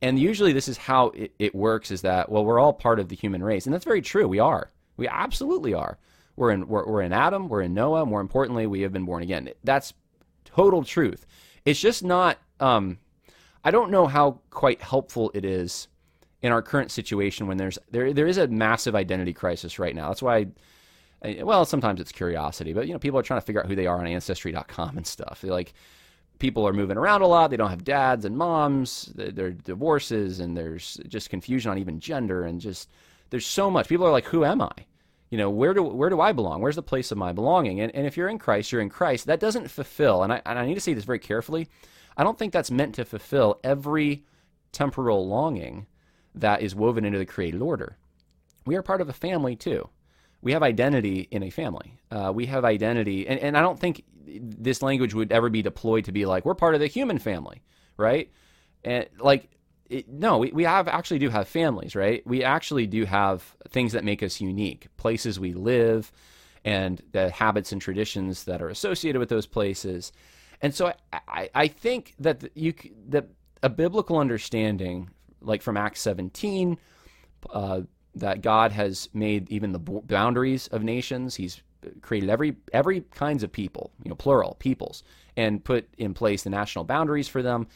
And 0.01 0.17
usually 0.17 0.53
this 0.53 0.67
is 0.67 0.77
how 0.77 1.07
it, 1.09 1.33
it 1.39 1.53
works 1.53 1.91
is 1.91 2.01
that 2.01 2.29
well, 2.29 2.45
we're 2.45 2.59
all 2.59 2.73
part 2.73 2.99
of 2.99 3.09
the 3.09 3.15
human 3.15 3.43
race. 3.43 3.65
And 3.65 3.73
that's 3.73 3.85
very 3.85 4.01
true. 4.01 4.27
We 4.27 4.39
are. 4.39 4.69
We 4.99 5.07
absolutely 5.07 5.73
are. 5.73 5.97
We're 6.35 6.51
in 6.51 6.67
we're, 6.67 6.85
we're 6.85 7.01
in 7.01 7.13
Adam, 7.13 7.49
we're 7.49 7.63
in 7.63 7.73
Noah, 7.73 8.05
more 8.05 8.21
importantly, 8.21 8.67
we 8.67 8.81
have 8.81 8.93
been 8.93 9.05
born 9.05 9.23
again. 9.23 9.49
That's 9.63 9.93
total 10.45 10.83
truth. 10.83 11.25
It's 11.65 11.79
just 11.79 12.03
not. 12.03 12.37
Um, 12.59 12.99
I 13.63 13.71
don't 13.71 13.91
know 13.91 14.07
how 14.07 14.39
quite 14.49 14.81
helpful 14.81 15.31
it 15.33 15.43
is 15.43 15.87
in 16.41 16.51
our 16.51 16.61
current 16.61 16.91
situation 16.91 17.47
when 17.47 17.57
there's 17.57 17.77
there 17.91 18.13
there 18.13 18.27
is 18.27 18.37
a 18.37 18.47
massive 18.47 18.95
identity 18.95 19.33
crisis 19.33 19.79
right 19.79 19.95
now. 19.95 20.09
That's 20.09 20.21
why. 20.21 20.47
I, 21.21 21.41
well, 21.43 21.65
sometimes 21.65 21.99
it's 21.99 22.13
curiosity, 22.13 22.71
but 22.71 22.87
you 22.87 22.93
know, 22.93 22.99
people 22.99 23.19
are 23.19 23.23
trying 23.23 23.41
to 23.41 23.45
figure 23.45 23.61
out 23.61 23.67
who 23.67 23.75
they 23.75 23.87
are 23.87 23.99
on 23.99 24.07
Ancestry.com 24.07 24.95
and 24.95 25.05
stuff. 25.05 25.41
They're 25.41 25.51
like, 25.51 25.73
people 26.39 26.65
are 26.65 26.71
moving 26.71 26.97
around 26.97 27.21
a 27.21 27.27
lot. 27.27 27.49
They 27.49 27.57
don't 27.57 27.69
have 27.69 27.83
dads 27.83 28.23
and 28.23 28.37
moms. 28.37 29.11
There 29.13 29.47
are 29.47 29.51
divorces, 29.51 30.39
and 30.39 30.55
there's 30.55 30.97
just 31.07 31.29
confusion 31.29 31.71
on 31.71 31.77
even 31.77 31.99
gender, 31.99 32.45
and 32.45 32.59
just 32.59 32.89
there's 33.29 33.45
so 33.45 33.69
much. 33.69 33.87
People 33.87 34.07
are 34.07 34.11
like, 34.11 34.25
"Who 34.25 34.45
am 34.45 34.61
I?" 34.61 34.71
You 35.29 35.37
know, 35.37 35.49
where 35.49 35.73
do 35.73 35.83
where 35.83 36.09
do 36.09 36.21
I 36.21 36.31
belong? 36.31 36.61
Where's 36.61 36.75
the 36.75 36.83
place 36.83 37.11
of 37.11 37.17
my 37.17 37.33
belonging? 37.33 37.81
And, 37.81 37.93
and 37.95 38.07
if 38.07 38.17
you're 38.17 38.29
in 38.29 38.39
Christ, 38.39 38.71
you're 38.71 38.81
in 38.81 38.89
Christ. 38.89 39.27
That 39.27 39.39
doesn't 39.39 39.69
fulfill, 39.69 40.23
and 40.23 40.33
I, 40.33 40.41
and 40.45 40.57
I 40.57 40.65
need 40.65 40.75
to 40.75 40.81
say 40.81 40.93
this 40.93 41.05
very 41.05 41.19
carefully. 41.19 41.67
I 42.17 42.23
don't 42.23 42.37
think 42.37 42.51
that's 42.51 42.71
meant 42.71 42.95
to 42.95 43.05
fulfill 43.05 43.59
every 43.63 44.25
temporal 44.71 45.27
longing 45.27 45.87
that 46.35 46.61
is 46.61 46.75
woven 46.75 47.05
into 47.05 47.17
the 47.17 47.25
created 47.25 47.61
order. 47.61 47.97
We 48.65 48.75
are 48.75 48.81
part 48.81 49.01
of 49.01 49.09
a 49.09 49.13
family 49.13 49.55
too. 49.55 49.89
We 50.41 50.53
have 50.53 50.63
identity 50.63 51.27
in 51.31 51.43
a 51.43 51.49
family. 51.49 51.99
Uh, 52.11 52.31
we 52.33 52.45
have 52.47 52.65
identity, 52.65 53.27
and, 53.27 53.39
and 53.39 53.57
I 53.57 53.61
don't 53.61 53.79
think 53.79 54.03
this 54.25 54.81
language 54.81 55.13
would 55.13 55.31
ever 55.31 55.49
be 55.49 55.61
deployed 55.61 56.05
to 56.05 56.11
be 56.11 56.25
like 56.25 56.45
we're 56.45 56.55
part 56.55 56.75
of 56.75 56.81
the 56.81 56.87
human 56.87 57.19
family, 57.19 57.61
right? 57.97 58.31
And 58.83 59.07
like, 59.19 59.49
it, 59.89 60.07
no, 60.07 60.37
we, 60.37 60.51
we 60.51 60.63
have 60.63 60.87
actually 60.87 61.19
do 61.19 61.29
have 61.29 61.47
families, 61.47 61.95
right? 61.95 62.25
We 62.25 62.43
actually 62.43 62.87
do 62.87 63.05
have 63.05 63.55
things 63.69 63.93
that 63.93 64.03
make 64.03 64.21
us 64.21 64.39
unique, 64.39 64.87
places 64.97 65.39
we 65.39 65.53
live, 65.53 66.11
and 66.63 67.01
the 67.11 67.29
habits 67.29 67.71
and 67.71 67.81
traditions 67.81 68.43
that 68.45 68.61
are 68.61 68.69
associated 68.69 69.19
with 69.19 69.29
those 69.29 69.47
places. 69.47 70.11
And 70.61 70.73
so 70.73 70.87
I, 70.87 71.19
I, 71.27 71.49
I 71.55 71.67
think 71.67 72.15
that 72.19 72.49
you 72.55 72.73
that 73.07 73.29
a 73.63 73.69
biblical 73.69 74.17
understanding, 74.17 75.09
like 75.41 75.61
from 75.61 75.77
Acts 75.77 76.01
17, 76.01 76.77
uh, 77.49 77.81
that 78.15 78.41
God 78.41 78.71
has 78.71 79.09
made 79.13 79.49
even 79.49 79.71
the 79.71 79.79
boundaries 79.79 80.67
of 80.67 80.83
nations. 80.83 81.35
He's 81.35 81.61
created 82.01 82.29
every 82.29 82.55
every 82.73 83.01
kinds 83.11 83.43
of 83.43 83.51
people, 83.51 83.91
you 84.03 84.09
know, 84.09 84.15
plural 84.15 84.55
peoples, 84.59 85.03
and 85.37 85.63
put 85.63 85.87
in 85.97 86.13
place 86.13 86.43
the 86.43 86.49
national 86.49 86.83
boundaries 86.83 87.27
for 87.27 87.41
them. 87.41 87.67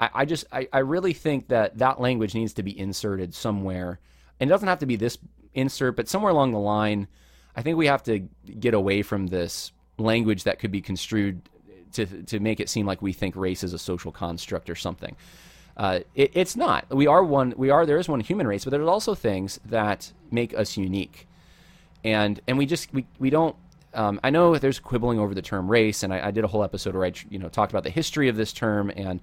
I, 0.00 0.10
I 0.14 0.24
just 0.24 0.44
I, 0.52 0.68
I 0.72 0.78
really 0.80 1.12
think 1.12 1.48
that 1.48 1.78
that 1.78 2.00
language 2.00 2.34
needs 2.34 2.52
to 2.54 2.62
be 2.62 2.78
inserted 2.78 3.34
somewhere, 3.34 4.00
and 4.40 4.48
it 4.48 4.52
doesn't 4.52 4.68
have 4.68 4.80
to 4.80 4.86
be 4.86 4.96
this 4.96 5.18
insert, 5.54 5.96
but 5.96 6.08
somewhere 6.08 6.32
along 6.32 6.52
the 6.52 6.58
line, 6.58 7.08
I 7.54 7.62
think 7.62 7.76
we 7.76 7.86
have 7.86 8.02
to 8.04 8.20
get 8.60 8.74
away 8.74 9.02
from 9.02 9.26
this 9.26 9.72
language 9.98 10.44
that 10.44 10.58
could 10.58 10.72
be 10.72 10.80
construed 10.80 11.42
to 11.92 12.06
to 12.06 12.40
make 12.40 12.60
it 12.60 12.68
seem 12.68 12.86
like 12.86 13.02
we 13.02 13.12
think 13.12 13.36
race 13.36 13.62
is 13.62 13.72
a 13.72 13.78
social 13.78 14.12
construct 14.12 14.70
or 14.70 14.74
something. 14.74 15.16
Uh, 15.76 16.00
it, 16.14 16.30
it's 16.34 16.56
not. 16.56 16.88
We 16.90 17.06
are 17.06 17.24
one. 17.24 17.54
We 17.56 17.70
are. 17.70 17.86
There 17.86 17.98
is 17.98 18.08
one 18.08 18.20
human 18.20 18.46
race, 18.46 18.64
but 18.64 18.70
there's 18.70 18.88
also 18.88 19.14
things 19.14 19.58
that 19.66 20.12
make 20.30 20.54
us 20.56 20.76
unique, 20.76 21.26
and 22.04 22.40
and 22.46 22.58
we 22.58 22.66
just 22.66 22.92
we 22.92 23.06
we 23.18 23.30
don't. 23.30 23.56
Um, 23.94 24.20
I 24.24 24.30
know 24.30 24.56
there's 24.56 24.78
quibbling 24.78 25.18
over 25.18 25.34
the 25.34 25.42
term 25.42 25.70
race, 25.70 26.02
and 26.02 26.14
I, 26.14 26.28
I, 26.28 26.30
did 26.30 26.44
a 26.44 26.46
whole 26.46 26.64
episode 26.64 26.94
where 26.94 27.04
I 27.04 27.12
you 27.28 27.38
know 27.38 27.50
talked 27.50 27.72
about 27.72 27.84
the 27.84 27.90
history 27.90 28.28
of 28.28 28.36
this 28.36 28.52
term 28.52 28.90
and 28.96 29.20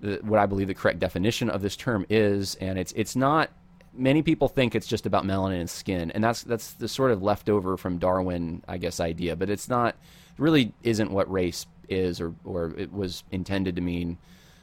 the, 0.00 0.18
what 0.22 0.38
I 0.38 0.46
believe 0.46 0.68
the 0.68 0.74
correct 0.74 0.98
definition 0.98 1.50
of 1.50 1.62
this 1.62 1.76
term 1.76 2.06
is, 2.08 2.54
and 2.56 2.78
it's 2.78 2.92
it's 2.92 3.16
not. 3.16 3.50
Many 3.98 4.20
people 4.22 4.48
think 4.48 4.74
it's 4.74 4.86
just 4.86 5.06
about 5.06 5.24
melanin 5.24 5.60
and 5.60 5.70
skin, 5.70 6.10
and 6.10 6.22
that's 6.22 6.42
that's 6.42 6.72
the 6.72 6.88
sort 6.88 7.12
of 7.12 7.22
leftover 7.22 7.76
from 7.76 7.98
Darwin, 7.98 8.62
I 8.68 8.76
guess, 8.76 9.00
idea. 9.00 9.36
But 9.36 9.50
it's 9.50 9.68
not. 9.68 9.96
Really, 10.38 10.74
isn't 10.82 11.10
what 11.10 11.30
race 11.32 11.66
is, 11.88 12.20
or 12.20 12.34
or 12.44 12.74
it 12.76 12.92
was 12.92 13.24
intended 13.30 13.76
to 13.76 13.82
mean 13.82 14.18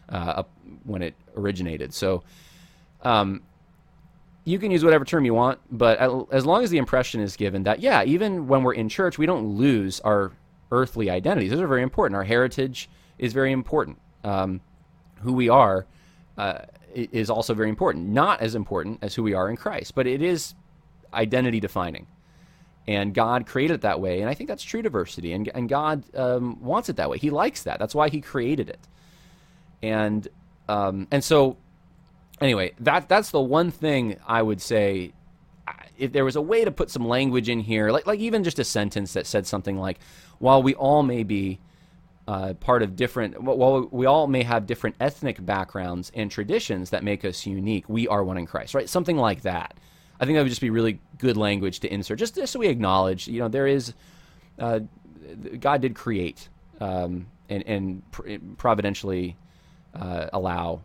uh, 0.09 0.43
when 0.83 1.01
it 1.01 1.15
originated. 1.35 1.93
So 1.93 2.23
um, 3.01 3.41
you 4.45 4.59
can 4.59 4.71
use 4.71 4.83
whatever 4.83 5.05
term 5.05 5.25
you 5.25 5.33
want, 5.33 5.59
but 5.71 5.99
as 6.31 6.45
long 6.45 6.63
as 6.63 6.69
the 6.69 6.77
impression 6.77 7.21
is 7.21 7.35
given 7.35 7.63
that, 7.63 7.79
yeah, 7.79 8.03
even 8.03 8.47
when 8.47 8.63
we're 8.63 8.73
in 8.73 8.89
church, 8.89 9.17
we 9.17 9.25
don't 9.25 9.57
lose 9.57 9.99
our 10.01 10.31
earthly 10.71 11.09
identities. 11.09 11.51
Those 11.51 11.61
are 11.61 11.67
very 11.67 11.83
important. 11.83 12.15
Our 12.15 12.23
heritage 12.23 12.89
is 13.17 13.33
very 13.33 13.51
important. 13.51 13.97
Um, 14.23 14.61
who 15.23 15.33
we 15.33 15.49
are 15.49 15.85
uh, 16.37 16.59
is 16.93 17.29
also 17.29 17.53
very 17.53 17.69
important. 17.69 18.09
Not 18.09 18.41
as 18.41 18.55
important 18.55 18.99
as 19.01 19.15
who 19.15 19.23
we 19.23 19.33
are 19.33 19.49
in 19.49 19.57
Christ, 19.57 19.95
but 19.95 20.07
it 20.07 20.21
is 20.21 20.53
identity 21.13 21.59
defining. 21.59 22.07
And 22.87 23.13
God 23.13 23.45
created 23.47 23.75
it 23.75 23.81
that 23.81 24.01
way. 24.01 24.19
And 24.19 24.29
I 24.29 24.33
think 24.33 24.49
that's 24.49 24.63
true 24.63 24.81
diversity. 24.81 25.33
And, 25.33 25.49
and 25.55 25.69
God 25.69 26.03
um, 26.15 26.61
wants 26.61 26.89
it 26.89 26.97
that 26.97 27.09
way. 27.09 27.17
He 27.17 27.29
likes 27.29 27.63
that. 27.63 27.79
That's 27.79 27.95
why 27.95 28.09
He 28.09 28.21
created 28.21 28.69
it 28.69 28.87
and 29.83 30.27
um, 30.69 31.07
and 31.11 31.23
so 31.23 31.57
anyway, 32.41 32.73
that 32.79 33.09
that's 33.09 33.29
the 33.29 33.41
one 33.41 33.69
thing 33.69 34.17
I 34.25 34.41
would 34.41 34.61
say. 34.61 35.13
If 35.95 36.11
there 36.11 36.25
was 36.25 36.35
a 36.35 36.41
way 36.41 36.65
to 36.65 36.71
put 36.71 36.89
some 36.89 37.07
language 37.07 37.49
in 37.49 37.59
here, 37.59 37.91
like 37.91 38.07
like 38.07 38.19
even 38.19 38.43
just 38.43 38.57
a 38.57 38.63
sentence 38.63 39.13
that 39.13 39.27
said 39.27 39.45
something 39.45 39.77
like, 39.77 39.99
"While 40.39 40.63
we 40.63 40.73
all 40.73 41.03
may 41.03 41.23
be 41.23 41.59
uh, 42.27 42.53
part 42.55 42.81
of 42.83 42.95
different, 42.95 43.41
while 43.41 43.87
we 43.91 44.05
all 44.05 44.27
may 44.27 44.43
have 44.43 44.65
different 44.65 44.95
ethnic 44.99 45.45
backgrounds 45.45 46.11
and 46.15 46.31
traditions 46.31 46.89
that 46.91 47.03
make 47.03 47.25
us 47.25 47.45
unique, 47.45 47.87
we 47.89 48.07
are 48.07 48.23
one 48.23 48.37
in 48.37 48.45
Christ." 48.45 48.73
Right? 48.73 48.89
Something 48.89 49.17
like 49.17 49.41
that. 49.41 49.75
I 50.19 50.25
think 50.25 50.37
that 50.37 50.43
would 50.43 50.49
just 50.49 50.61
be 50.61 50.69
really 50.69 50.99
good 51.17 51.35
language 51.35 51.81
to 51.81 51.93
insert, 51.93 52.19
just, 52.19 52.35
just 52.35 52.53
so 52.53 52.59
we 52.59 52.67
acknowledge, 52.67 53.27
you 53.27 53.39
know, 53.39 53.49
there 53.49 53.67
is, 53.67 53.93
uh, 54.57 54.79
God 55.59 55.81
did 55.81 55.95
create 55.95 56.47
um, 56.79 57.25
and, 57.49 57.63
and 57.67 58.57
providentially 58.57 59.35
uh, 59.93 60.27
allow 60.31 60.81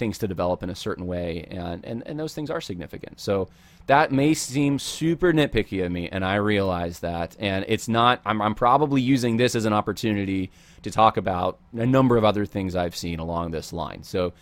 things 0.00 0.18
to 0.18 0.26
develop 0.26 0.62
in 0.64 0.70
a 0.70 0.74
certain 0.74 1.06
way, 1.06 1.46
and, 1.50 1.84
and, 1.84 2.02
and 2.06 2.18
those 2.18 2.34
things 2.34 2.50
are 2.50 2.60
significant. 2.60 3.20
So 3.20 3.48
that 3.86 4.10
may 4.10 4.34
seem 4.34 4.78
super 4.78 5.32
nitpicky 5.32 5.84
of 5.84 5.92
me, 5.92 6.08
and 6.08 6.24
I 6.24 6.36
realize 6.36 7.00
that. 7.00 7.36
And 7.38 7.64
it's 7.68 7.88
not, 7.88 8.20
I'm, 8.24 8.40
I'm 8.42 8.54
probably 8.54 9.00
using 9.14 9.36
this 9.36 9.54
as 9.54 9.64
an 9.64 9.72
opportunity 9.72 10.50
to 10.82 10.90
talk 10.90 11.16
about 11.16 11.58
a 11.72 11.86
number 11.86 12.16
of 12.16 12.24
other 12.24 12.46
things 12.46 12.74
I've 12.74 12.96
seen 12.96 13.20
along 13.20 13.52
this 13.52 13.72
line. 13.72 14.02
So 14.02 14.32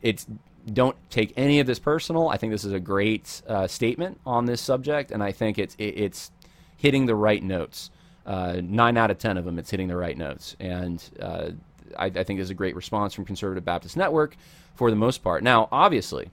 it's, 0.00 0.26
don't 0.72 0.96
take 1.08 1.32
any 1.36 1.60
of 1.60 1.66
this 1.66 1.78
personal. 1.78 2.28
I 2.34 2.36
think 2.38 2.52
this 2.52 2.64
is 2.64 2.72
a 2.72 2.80
great 2.80 3.42
uh, 3.48 3.66
statement 3.66 4.20
on 4.24 4.46
this 4.46 4.60
subject, 4.60 5.10
and 5.10 5.22
I 5.22 5.32
think 5.32 5.58
it's, 5.58 5.74
it, 5.76 5.94
it's 5.96 6.30
hitting 6.76 7.06
the 7.06 7.14
right 7.14 7.42
notes. 7.42 7.90
Uh, 8.26 8.60
nine 8.62 8.96
out 8.96 9.10
of 9.10 9.18
ten 9.18 9.38
of 9.38 9.44
them, 9.44 9.58
it's 9.58 9.70
hitting 9.70 9.88
the 9.88 9.96
right 9.96 10.16
notes. 10.16 10.56
And 10.60 11.02
uh, 11.20 11.50
I, 11.98 12.06
I 12.06 12.24
think 12.24 12.38
is 12.40 12.50
a 12.50 12.54
great 12.54 12.76
response 12.76 13.14
from 13.14 13.24
Conservative 13.24 13.64
Baptist 13.64 13.96
Network 13.96 14.36
for 14.74 14.90
the 14.90 14.96
most 14.96 15.22
part. 15.22 15.42
Now, 15.42 15.68
obviously, 15.70 16.30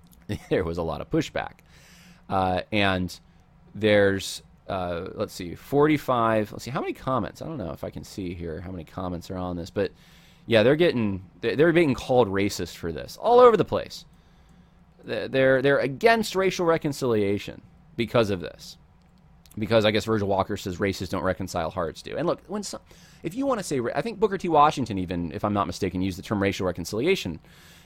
there 0.50 0.64
was 0.64 0.78
a 0.78 0.82
lot 0.82 1.00
of 1.00 1.10
pushback, 1.10 1.58
uh, 2.28 2.62
and 2.72 3.18
there's 3.74 4.42
uh, 4.70 5.08
let's 5.14 5.34
see, 5.34 5.56
45. 5.56 6.52
Let's 6.52 6.64
see 6.64 6.70
how 6.70 6.80
many 6.80 6.92
comments. 6.92 7.42
I 7.42 7.46
don't 7.46 7.58
know 7.58 7.72
if 7.72 7.82
I 7.82 7.90
can 7.90 8.04
see 8.04 8.34
here 8.34 8.60
how 8.60 8.70
many 8.70 8.84
comments 8.84 9.28
are 9.30 9.36
on 9.36 9.56
this, 9.56 9.68
but 9.68 9.90
yeah, 10.46 10.62
they're 10.62 10.76
getting 10.76 11.24
they're 11.40 11.72
being 11.72 11.94
called 11.94 12.28
racist 12.28 12.76
for 12.76 12.92
this 12.92 13.16
all 13.20 13.40
over 13.40 13.56
the 13.56 13.64
place. 13.64 14.04
They're 15.04 15.60
they're 15.60 15.78
against 15.78 16.36
racial 16.36 16.66
reconciliation 16.66 17.62
because 17.96 18.30
of 18.30 18.40
this. 18.40 18.78
Because 19.58 19.84
I 19.84 19.90
guess 19.90 20.04
Virgil 20.04 20.28
Walker 20.28 20.56
says 20.56 20.78
races 20.78 21.08
don't 21.08 21.24
reconcile, 21.24 21.70
hearts 21.70 22.02
do. 22.02 22.16
And 22.16 22.26
look, 22.26 22.40
when 22.46 22.62
some, 22.62 22.80
if 23.22 23.34
you 23.34 23.46
want 23.46 23.58
to 23.58 23.64
say, 23.64 23.80
I 23.94 24.00
think 24.00 24.20
Booker 24.20 24.38
T. 24.38 24.48
Washington, 24.48 24.98
even 24.98 25.32
if 25.32 25.44
I'm 25.44 25.52
not 25.52 25.66
mistaken, 25.66 26.02
used 26.02 26.18
the 26.18 26.22
term 26.22 26.40
racial 26.40 26.66
reconciliation. 26.66 27.40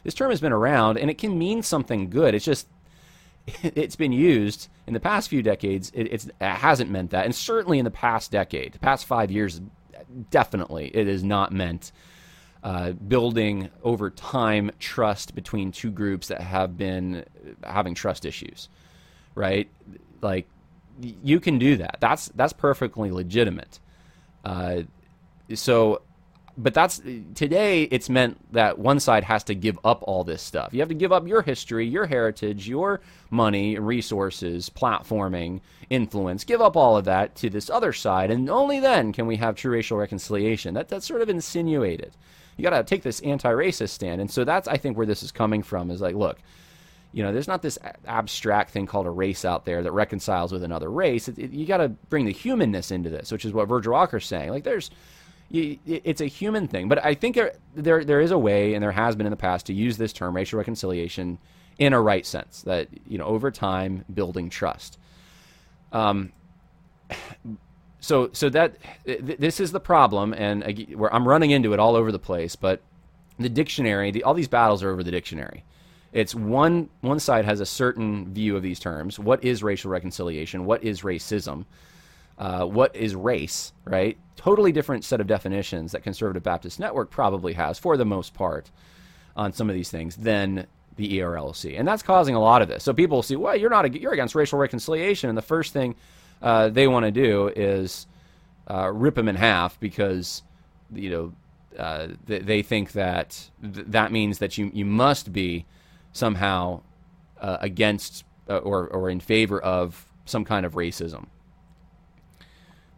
This 0.05 0.15
term 0.15 0.31
has 0.31 0.41
been 0.41 0.53
around, 0.53 0.99
and 0.99 1.11
it 1.11 1.17
can 1.17 1.39
mean 1.39 1.63
something 1.63 2.11
good. 2.11 2.35
It's 2.35 2.45
just 2.45 2.69
it's 3.63 3.97
been 3.97 4.13
used 4.13 4.69
in 4.87 4.95
the 4.95 5.01
past 5.01 5.29
few 5.29 5.43
decades. 5.43 5.91
It, 5.95 6.13
it 6.13 6.33
hasn't 6.41 6.91
meant 6.91 7.11
that, 7.11 7.25
and 7.25 7.35
certainly 7.35 7.79
in 7.79 7.85
the 7.85 7.91
past 7.91 8.31
decade, 8.31 8.73
the 8.73 8.79
past 8.79 9.07
five 9.07 9.31
years, 9.31 9.61
definitely 10.31 10.91
it 10.95 11.09
is 11.09 11.25
not 11.25 11.53
meant. 11.53 11.93
Uh, 12.63 12.93
building 12.93 13.69
over 13.83 14.09
time 14.09 14.71
trust 14.79 15.35
between 15.35 15.71
two 15.71 15.91
groups 15.91 16.29
that 16.29 16.41
have 16.41 16.79
been 16.79 17.23
having 17.63 17.95
trust 17.95 18.25
issues, 18.25 18.71
right? 19.35 19.69
Like 20.23 20.49
you 21.01 21.41
can 21.41 21.59
do 21.59 21.77
that. 21.77 21.97
That's 22.01 22.29
that's 22.29 22.53
perfectly 22.53 23.11
legitimate. 23.11 23.81
Uh, 24.45 24.83
so 25.55 26.03
but 26.57 26.73
that's 26.73 27.03
today 27.35 27.83
it's 27.85 28.09
meant 28.09 28.39
that 28.53 28.79
one 28.79 29.01
side 29.01 29.25
has 29.25 29.43
to 29.43 29.55
give 29.55 29.79
up 29.85 30.03
all 30.07 30.23
this 30.23 30.41
stuff 30.41 30.73
you 30.73 30.81
have 30.81 30.89
to 30.89 30.95
give 30.95 31.13
up 31.13 31.27
your 31.27 31.43
history 31.43 31.87
your 31.87 32.07
heritage 32.07 32.69
your 32.69 33.01
money 33.31 33.79
resources 33.79 34.71
platforming 34.71 35.61
influence 35.91 36.45
give 36.45 36.61
up 36.61 36.77
all 36.77 36.97
of 36.97 37.05
that 37.05 37.35
to 37.35 37.51
this 37.51 37.69
other 37.69 37.93
side 37.93 38.31
and 38.31 38.49
only 38.49 38.79
then 38.79 39.13
can 39.13 39.27
we 39.27 39.37
have 39.37 39.57
true 39.57 39.73
racial 39.73 39.99
reconciliation 39.99 40.75
that, 40.75 40.89
that's 40.89 41.07
sort 41.07 41.21
of 41.21 41.29
insinuated 41.29 42.13
you 42.57 42.63
got 42.63 42.71
to 42.71 42.85
take 42.85 43.03
this 43.03 43.21
anti-racist 43.21 43.91
stand 43.91 44.21
and 44.21 44.31
so 44.31 44.45
that's 44.45 44.69
i 44.69 44.77
think 44.77 44.97
where 44.97 45.07
this 45.07 45.23
is 45.23 45.33
coming 45.33 45.63
from 45.63 45.91
is 45.91 46.01
like 46.01 46.15
look 46.15 46.39
you 47.15 47.23
know 47.23 47.33
there's 47.33 47.49
not 47.49 47.63
this 47.63 47.79
abstract 48.07 48.71
thing 48.71 48.87
called 48.87 49.07
a 49.07 49.11
race 49.11 49.45
out 49.45 49.65
there 49.65 49.83
that 49.83 49.93
reconciles 49.93 50.53
with 50.53 50.63
another 50.63 50.91
race 50.91 51.29
it, 51.29 51.39
it, 51.39 51.51
you 51.53 51.65
got 51.65 51.79
to 51.79 51.89
bring 51.89 52.27
the 52.27 52.33
humanness 52.33 52.91
into 52.91 53.09
this 53.09 53.33
which 53.33 53.45
is 53.45 53.53
what 53.53 53.69
virgil 53.69 53.93
walker's 53.93 54.27
saying 54.27 54.51
like 54.51 54.65
there's 54.65 54.91
it's 55.51 56.21
a 56.21 56.27
human 56.27 56.67
thing. 56.69 56.89
But 56.89 57.05
I 57.05 57.15
think 57.15 57.39
there 57.75 58.05
there 58.05 58.21
is 58.21 58.31
a 58.31 58.39
way, 58.39 58.75
and 58.75 58.83
there 58.83 58.93
has 58.93 59.15
been 59.15 59.27
in 59.27 59.31
the 59.31 59.37
past, 59.37 59.67
to 59.67 59.75
use 59.75 59.97
this 59.97 60.13
term 60.13 60.35
racial 60.35 60.59
reconciliation 60.59 61.39
in 61.79 61.93
a 61.93 62.01
right 62.01 62.27
sense. 62.27 62.63
That 62.63 62.89
you 63.07 63.19
know, 63.19 63.25
over 63.25 63.51
time, 63.51 64.05
building 64.13 64.51
trust. 64.51 64.99
Um, 65.93 66.33
so 68.01 68.31
so 68.33 68.49
that 68.51 68.77
th- 69.07 69.39
this 69.39 69.61
is 69.61 69.73
the 69.73 69.81
problem, 69.81 70.33
and 70.35 70.65
where 70.95 71.13
I'm 71.15 71.27
running 71.27 71.51
into 71.51 71.73
it 71.73 71.79
all 71.79 71.95
over 71.95 72.11
the 72.11 72.19
place. 72.19 72.57
But 72.57 72.83
the 73.39 73.49
dictionary, 73.49 74.11
the, 74.11 74.25
all 74.25 74.35
these 74.35 74.49
battles 74.49 74.83
are 74.83 74.91
over 74.91 75.03
the 75.03 75.11
dictionary. 75.11 75.65
It's 76.15 76.33
one 76.33 76.89
one 77.01 77.19
side 77.19 77.45
has 77.45 77.61
a 77.61 77.67
certain 77.67 78.33
view 78.33 78.57
of 78.57 78.63
these 78.63 78.79
terms. 78.79 79.19
What 79.19 79.45
is 79.45 79.65
racial 79.65 79.91
reconciliation? 79.91 80.65
What 80.65 80.85
is 80.85 81.03
racism? 81.03 81.65
Uh, 82.39 82.65
what 82.65 82.95
is 82.95 83.17
race? 83.17 83.73
Right? 83.85 84.17
Totally 84.37 84.71
different 84.71 85.05
set 85.05 85.21
of 85.21 85.27
definitions 85.27 85.91
that 85.91 86.05
Conservative 86.05 86.45
Baptist 86.45 86.79
Network 86.79 87.11
probably 87.11 87.53
has 87.55 87.81
for 87.81 87.97
the 87.97 88.05
most 88.05 88.33
part 88.33 88.71
on 89.37 89.53
some 89.53 89.69
of 89.69 89.75
these 89.75 89.91
things 89.91 90.15
than 90.15 90.69
the 90.97 91.19
ERLC, 91.19 91.77
and 91.77 91.89
that's 91.89 92.05
causing 92.05 92.37
a 92.37 92.41
lot 92.41 92.63
of 92.63 92.69
this. 92.69 92.85
So 92.85 92.93
people 92.93 93.17
will 93.17 93.23
see, 93.25 93.35
well, 93.35 93.57
you're 93.57 93.69
not 93.69 93.85
a, 93.85 94.01
you're 94.01 94.13
against 94.13 94.37
racial 94.37 94.61
reconciliation, 94.61 95.29
and 95.29 95.37
the 95.37 95.43
first 95.43 95.73
thing 95.73 95.97
uh, 96.41 96.69
they 96.69 96.87
want 96.87 97.07
to 97.07 97.11
do 97.11 97.51
is 97.57 98.07
uh, 98.71 98.89
rip 98.95 99.17
them 99.17 99.27
in 99.27 99.35
half 99.35 99.81
because 99.81 100.45
you 100.93 101.11
know 101.11 101.33
uh, 101.77 102.09
they, 102.27 102.39
they, 102.39 102.63
think 102.63 102.93
that 102.93 103.51
th- 103.61 103.87
that 103.89 104.13
means 104.13 104.39
that 104.39 104.57
you 104.57 104.71
you 104.73 104.85
must 104.85 105.33
be 105.33 105.67
somehow 106.15 106.81
uh, 107.41 107.59
against 107.61 108.25
uh, 108.49 108.57
or 108.59 108.89
or 108.89 109.11
in 109.11 109.21
favor 109.21 109.61
of 109.61 110.07
some 110.25 110.47
kind 110.47 110.65
of 110.65 110.73
racism. 110.73 111.27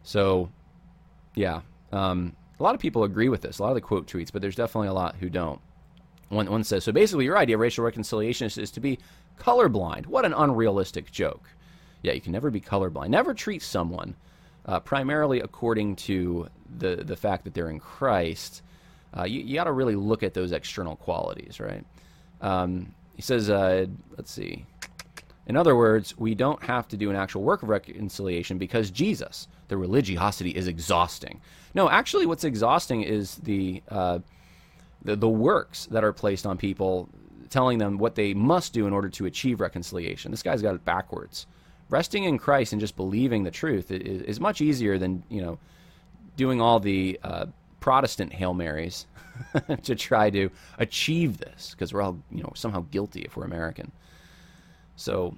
So, 0.05 0.53
yeah, 1.35 1.63
um, 1.91 2.37
a 2.61 2.63
lot 2.63 2.77
of 2.77 2.81
people 2.81 3.03
agree 3.03 3.29
with 3.29 3.43
this. 3.43 3.59
A 3.59 3.63
lot 3.63 3.71
of 3.71 3.75
the 3.75 3.81
quote 3.81 4.07
tweets, 4.07 4.31
but 4.33 4.41
there's 4.41 4.55
definitely 4.55 4.87
a 4.89 4.93
lot 4.93 5.17
who 5.17 5.29
don't. 5.29 5.61
One, 6.29 6.51
one 6.51 6.63
says, 6.65 6.85
so 6.85 6.93
basically, 6.93 7.25
your 7.25 7.37
idea 7.37 7.57
of 7.57 7.61
racial 7.61 7.85
reconciliation 7.85 8.47
is, 8.47 8.59
is 8.59 8.71
to 8.73 8.81
be 8.81 8.99
colorblind. 9.39 10.07
What 10.07 10.25
an 10.25 10.33
unrealistic 10.33 11.11
joke. 11.11 11.49
Yeah, 12.03 12.13
you 12.13 12.21
can 12.21 12.33
never 12.33 12.51
be 12.51 12.61
colorblind. 12.61 13.09
Never 13.09 13.35
treat 13.35 13.63
someone 13.63 14.15
uh, 14.67 14.81
primarily 14.81 15.41
according 15.41 15.97
to 15.97 16.49
the, 16.79 16.97
the 16.97 17.17
fact 17.17 17.45
that 17.45 17.55
they're 17.55 17.71
in 17.71 17.81
Christ. 17.81 18.63
Uh, 19.17 19.25
you, 19.25 19.41
you 19.41 19.55
got 19.55 19.65
to 19.65 19.73
really 19.73 19.97
look 19.97 20.23
at 20.23 20.35
those 20.35 20.53
external 20.53 20.97
qualities, 20.97 21.61
right? 21.61 21.85
Um, 22.41 22.95
he 23.17 23.23
says, 23.23 23.51
uh, 23.51 23.87
let's 24.17 24.31
see. 24.31 24.65
In 25.47 25.57
other 25.57 25.75
words, 25.75 26.17
we 26.19 26.35
don't 26.35 26.63
have 26.63 26.87
to 26.89 26.97
do 26.97 27.11
an 27.11 27.17
actual 27.17 27.43
work 27.43 27.63
of 27.63 27.69
reconciliation 27.69 28.59
because 28.59 28.91
Jesus, 28.91 29.49
the 29.69 29.77
religiosity, 29.77 30.51
is 30.51 30.69
exhausting. 30.69 31.41
No, 31.75 31.89
actually, 31.89 32.27
what's 32.27 32.45
exhausting 32.45 33.03
is 33.03 33.37
the, 33.37 33.83
uh, 33.89 34.19
the, 35.03 35.17
the 35.17 35.29
works 35.29 35.87
that 35.87 36.05
are 36.05 36.13
placed 36.13 36.47
on 36.47 36.59
people, 36.59 37.09
telling 37.51 37.79
them 37.79 37.97
what 37.99 38.15
they 38.15 38.35
must 38.35 38.73
do 38.73 38.87
in 38.87 38.93
order 38.93 39.09
to 39.09 39.27
achieve 39.27 39.61
reconciliation. 39.61 40.31
This 40.31 40.43
guy's 40.43 40.63
got 40.63 40.75
it 40.75 40.85
backwards 40.85 41.47
resting 41.89 42.25
in 42.25 42.39
Christ 42.39 42.73
and 42.73 42.81
just 42.81 42.97
believing 42.97 43.45
the 43.45 43.51
truth 43.51 43.91
is, 43.91 44.23
is 44.23 44.41
much 44.41 44.61
easier 44.61 44.99
than 44.99 45.23
you 45.29 45.41
know 45.41 45.59
doing 46.37 46.61
all 46.61 46.81
the 46.81 47.19
uh, 47.23 47.47
Protestant 47.87 48.33
hail 48.33 48.53
marys 48.53 49.07
to 49.85 49.95
try 49.95 50.29
to 50.31 50.51
achieve 50.79 51.39
this 51.39 51.71
because 51.71 51.93
we're 51.95 52.03
all 52.03 52.19
you 52.33 52.43
know 52.43 52.53
somehow 52.57 52.85
guilty 52.91 53.23
if 53.23 53.37
we're 53.37 53.45
American. 53.45 53.93
So 54.97 55.37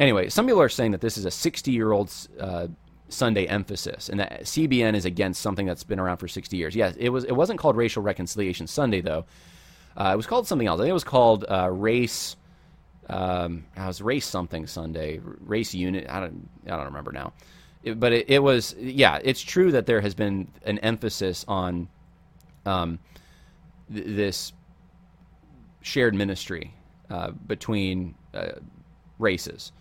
anyway, 0.00 0.28
some 0.28 0.44
people 0.44 0.60
are 0.60 0.68
saying 0.68 0.90
that 0.90 1.00
this 1.00 1.16
is 1.16 1.24
a 1.24 1.30
60 1.30 1.70
year 1.70 1.92
old 1.92 2.12
uh, 2.40 2.66
Sunday 3.08 3.46
emphasis 3.46 4.08
and 4.08 4.18
that 4.18 4.40
CBN 4.42 4.96
is 4.96 5.04
against 5.04 5.40
something 5.40 5.66
that's 5.66 5.84
been 5.84 6.00
around 6.00 6.16
for 6.16 6.26
60 6.26 6.56
years. 6.56 6.74
Yes, 6.74 6.96
it 6.98 7.10
was. 7.10 7.22
It 7.22 7.32
wasn't 7.32 7.60
called 7.60 7.76
Racial 7.76 8.02
Reconciliation 8.02 8.66
Sunday 8.66 9.00
though. 9.00 9.24
Uh, 9.96 10.10
it 10.12 10.16
was 10.16 10.26
called 10.26 10.48
something 10.48 10.66
else. 10.66 10.80
I 10.80 10.82
think 10.82 10.90
it 10.90 10.94
was 10.94 11.04
called 11.04 11.44
uh, 11.48 11.70
Race 11.70 12.34
um, 13.08 13.66
I 13.76 13.86
was 13.86 14.00
race 14.00 14.26
something 14.26 14.66
Sunday, 14.66 15.20
race 15.22 15.74
unit. 15.74 16.08
I 16.08 16.20
don't, 16.20 16.48
I 16.66 16.70
don't 16.70 16.86
remember 16.86 17.12
now. 17.12 17.32
But 17.96 18.12
it, 18.12 18.30
it, 18.30 18.38
was, 18.42 18.74
yeah, 18.78 19.20
it's 19.22 19.42
true 19.42 19.72
that 19.72 19.86
there 19.86 20.00
has 20.00 20.14
been 20.14 20.48
an 20.64 20.78
emphasis 20.78 21.44
on 21.46 21.88
um, 22.64 22.98
th- 23.92 24.06
this 24.06 24.52
shared 25.82 26.14
ministry 26.14 26.72
uh, 27.10 27.30
between 27.30 28.14
uh, 28.32 28.52
races 29.18 29.72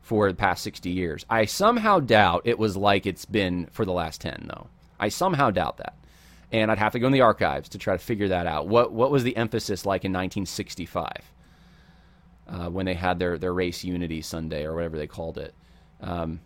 for 0.00 0.30
the 0.30 0.36
past 0.36 0.64
60 0.64 0.90
years. 0.90 1.24
I 1.30 1.44
somehow 1.44 2.00
doubt 2.00 2.42
it 2.44 2.58
was 2.58 2.76
like 2.76 3.06
it's 3.06 3.24
been 3.24 3.68
for 3.70 3.84
the 3.84 3.92
last 3.92 4.20
10, 4.20 4.46
though. 4.48 4.66
I 4.98 5.08
somehow 5.08 5.50
doubt 5.50 5.76
that. 5.76 5.94
And 6.50 6.70
I'd 6.70 6.78
have 6.78 6.92
to 6.92 6.98
go 6.98 7.06
in 7.06 7.12
the 7.12 7.20
archives 7.20 7.68
to 7.70 7.78
try 7.78 7.96
to 7.96 8.02
figure 8.02 8.28
that 8.28 8.46
out. 8.46 8.66
What, 8.66 8.92
what 8.92 9.10
was 9.10 9.22
the 9.22 9.36
emphasis 9.36 9.86
like 9.86 10.04
in 10.04 10.12
1965? 10.12 11.32
uh, 12.48 12.68
when 12.68 12.86
they 12.86 12.94
had 12.94 13.18
their, 13.18 13.38
their 13.38 13.54
race 13.54 13.84
unity 13.84 14.20
Sunday 14.20 14.64
or 14.64 14.74
whatever 14.74 14.96
they 14.96 15.06
called 15.06 15.38
it. 15.38 15.54
Um, 16.00 16.40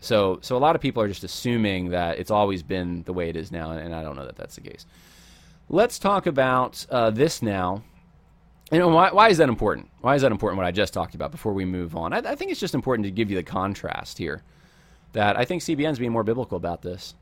so 0.00 0.38
so 0.40 0.56
a 0.56 0.58
lot 0.58 0.74
of 0.74 0.82
people 0.82 1.02
are 1.02 1.08
just 1.08 1.24
assuming 1.24 1.90
that 1.90 2.18
it's 2.18 2.30
always 2.30 2.62
been 2.62 3.02
the 3.04 3.12
way 3.12 3.28
it 3.28 3.36
is 3.36 3.52
now, 3.52 3.72
and 3.72 3.94
I 3.94 4.02
don't 4.02 4.16
know 4.16 4.26
that 4.26 4.36
that's 4.36 4.54
the 4.54 4.62
case. 4.62 4.86
Let's 5.68 5.98
talk 5.98 6.26
about 6.26 6.84
uh, 6.90 7.10
this 7.10 7.42
now. 7.42 7.82
Know, 8.72 8.88
why, 8.88 9.10
why 9.10 9.28
is 9.28 9.38
that 9.38 9.48
important? 9.48 9.88
Why 10.00 10.14
is 10.14 10.22
that 10.22 10.30
important? 10.30 10.56
What 10.56 10.66
I 10.66 10.70
just 10.70 10.94
talked 10.94 11.14
about 11.14 11.32
before 11.32 11.52
we 11.52 11.64
move 11.64 11.96
on. 11.96 12.12
I, 12.12 12.18
I 12.18 12.34
think 12.36 12.50
it's 12.50 12.60
just 12.60 12.74
important 12.74 13.04
to 13.04 13.10
give 13.10 13.28
you 13.30 13.36
the 13.36 13.42
contrast 13.42 14.16
here. 14.16 14.42
That 15.12 15.36
I 15.36 15.44
think 15.44 15.62
CBN's 15.62 15.98
being 15.98 16.12
more 16.12 16.22
biblical 16.22 16.56
about 16.56 16.82
this, 16.82 17.14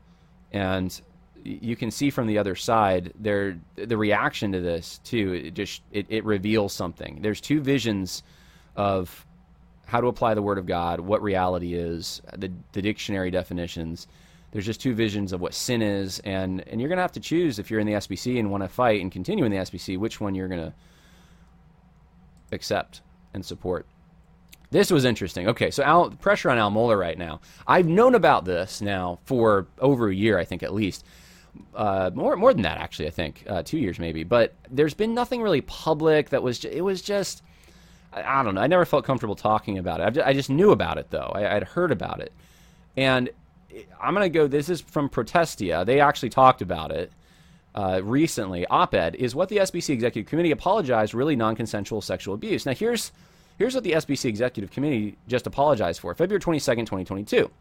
and 0.51 0.99
you 1.43 1.75
can 1.75 1.91
see 1.91 2.09
from 2.09 2.27
the 2.27 2.37
other 2.37 2.55
side 2.55 3.13
their 3.19 3.57
the 3.75 3.97
reaction 3.97 4.51
to 4.51 4.59
this 4.59 4.99
too 5.03 5.33
it 5.33 5.53
just 5.53 5.81
it, 5.91 6.05
it 6.09 6.25
reveals 6.25 6.73
something 6.73 7.19
there's 7.21 7.39
two 7.39 7.61
visions 7.61 8.23
of 8.75 9.25
how 9.89 10.01
to 10.01 10.07
apply 10.07 10.33
the 10.33 10.41
word 10.41 10.57
of 10.57 10.65
god 10.65 10.99
what 10.99 11.21
reality 11.21 11.73
is 11.73 12.21
the, 12.37 12.51
the 12.73 12.81
dictionary 12.81 13.31
definitions 13.31 14.07
there's 14.51 14.65
just 14.65 14.81
two 14.81 14.93
visions 14.93 15.33
of 15.33 15.41
what 15.41 15.53
sin 15.53 15.81
is 15.81 16.19
and 16.19 16.67
and 16.67 16.79
you're 16.79 16.89
going 16.89 16.97
to 16.97 17.01
have 17.01 17.11
to 17.11 17.19
choose 17.19 17.59
if 17.59 17.69
you're 17.69 17.79
in 17.79 17.87
the 17.87 17.93
sbc 17.93 18.39
and 18.39 18.49
want 18.49 18.63
to 18.63 18.69
fight 18.69 19.01
and 19.01 19.11
continue 19.11 19.45
in 19.45 19.51
the 19.51 19.57
sbc 19.57 19.97
which 19.97 20.19
one 20.19 20.35
you're 20.35 20.47
going 20.47 20.61
to 20.61 20.73
accept 22.51 23.01
and 23.33 23.45
support 23.45 23.85
this 24.71 24.91
was 24.91 25.03
interesting. 25.03 25.47
Okay, 25.47 25.71
so 25.71 25.83
Al, 25.83 26.11
pressure 26.11 26.49
on 26.49 26.59
Al 26.59 26.69
Mohler 26.69 26.99
right 26.99 27.17
now. 27.17 27.41
I've 27.65 27.87
known 27.87 28.13
about 28.13 28.45
this 28.45 28.81
now 28.81 29.17
for 29.25 29.67
over 29.79 30.09
a 30.09 30.15
year, 30.15 30.37
I 30.37 30.45
think 30.45 30.61
at 30.61 30.73
least 30.73 31.03
uh, 31.73 32.11
more 32.13 32.35
more 32.35 32.53
than 32.53 32.61
that 32.63 32.77
actually. 32.77 33.07
I 33.07 33.11
think 33.11 33.43
uh, 33.47 33.63
two 33.63 33.79
years 33.79 33.99
maybe. 33.99 34.23
But 34.23 34.53
there's 34.69 34.93
been 34.93 35.13
nothing 35.13 35.41
really 35.41 35.61
public 35.61 36.29
that 36.29 36.43
was. 36.43 36.59
Ju- 36.59 36.69
it 36.69 36.81
was 36.81 37.01
just. 37.01 37.43
I, 38.13 38.39
I, 38.39 38.43
don't 38.43 38.55
know. 38.55 38.61
I 38.61 38.67
never 38.67 38.85
felt 38.85 39.05
comfortable 39.05 39.35
talking 39.35 39.77
about 39.77 39.99
it. 39.99 40.03
I 40.03 40.09
just, 40.09 40.27
I 40.27 40.33
just 40.33 40.49
knew 40.49 40.71
about 40.71 40.97
it 40.97 41.09
though. 41.09 41.31
I, 41.33 41.55
I'd 41.55 41.63
heard 41.63 41.91
about 41.91 42.19
it, 42.21 42.31
and 42.97 43.29
I'm 44.01 44.13
gonna 44.13 44.29
go. 44.29 44.47
This 44.47 44.69
is 44.69 44.81
from 44.81 45.09
Protestia. 45.09 45.83
They 45.85 45.99
actually 45.99 46.29
talked 46.29 46.61
about 46.61 46.91
it. 46.91 47.11
Uh, 47.75 48.01
recently, 48.03 48.65
op-ed 48.65 49.15
is 49.15 49.35
what 49.35 49.47
the 49.47 49.57
SBC 49.57 49.89
Executive 49.89 50.27
Committee 50.27 50.51
apologized 50.51 51.13
really 51.13 51.35
non-consensual 51.35 52.01
sexual 52.01 52.33
abuse. 52.33 52.65
Now 52.65 52.73
here's 52.73 53.11
here's 53.57 53.75
what 53.75 53.83
the 53.83 53.91
SBC 53.91 54.25
Executive 54.25 54.71
Committee 54.71 55.17
just 55.27 55.45
apologized 55.45 55.99
for. 56.01 56.13
February 56.15 56.41
22nd, 56.41 56.79
2022. 56.79 57.51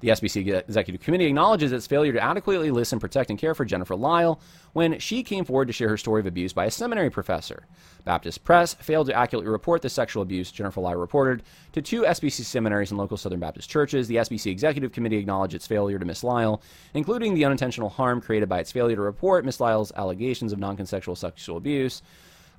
The 0.00 0.08
SBC 0.08 0.62
Executive 0.68 1.00
Committee 1.00 1.26
acknowledges 1.26 1.72
its 1.72 1.86
failure 1.86 2.12
to 2.12 2.22
adequately 2.22 2.70
listen, 2.70 3.00
protect, 3.00 3.30
and 3.30 3.38
care 3.38 3.54
for 3.54 3.64
Jennifer 3.64 3.96
Lyell 3.96 4.40
when 4.72 4.98
she 5.00 5.24
came 5.24 5.44
forward 5.44 5.66
to 5.66 5.72
share 5.72 5.88
her 5.88 5.96
story 5.96 6.20
of 6.20 6.26
abuse 6.26 6.52
by 6.52 6.66
a 6.66 6.70
seminary 6.70 7.10
professor. 7.10 7.66
Baptist 8.04 8.44
Press 8.44 8.74
failed 8.74 9.08
to 9.08 9.14
accurately 9.14 9.50
report 9.50 9.82
the 9.82 9.88
sexual 9.88 10.22
abuse 10.22 10.52
Jennifer 10.52 10.80
Lyell 10.80 11.00
reported 11.00 11.42
to 11.72 11.82
two 11.82 12.02
SBC 12.02 12.44
seminaries 12.44 12.92
and 12.92 12.98
local 12.98 13.16
Southern 13.16 13.40
Baptist 13.40 13.68
churches. 13.68 14.06
The 14.06 14.16
SBC 14.16 14.52
Executive 14.52 14.92
Committee 14.92 15.18
acknowledged 15.18 15.54
its 15.54 15.66
failure 15.66 15.98
to 15.98 16.04
Miss 16.04 16.22
Lyell, 16.22 16.62
including 16.94 17.34
the 17.34 17.44
unintentional 17.44 17.88
harm 17.88 18.20
created 18.20 18.48
by 18.48 18.60
its 18.60 18.70
failure 18.70 18.96
to 18.96 19.02
report 19.02 19.44
Miss 19.44 19.58
Lyell's 19.58 19.92
allegations 19.96 20.52
of 20.52 20.60
non-consensual 20.60 21.16
sexual 21.16 21.56
abuse. 21.56 22.02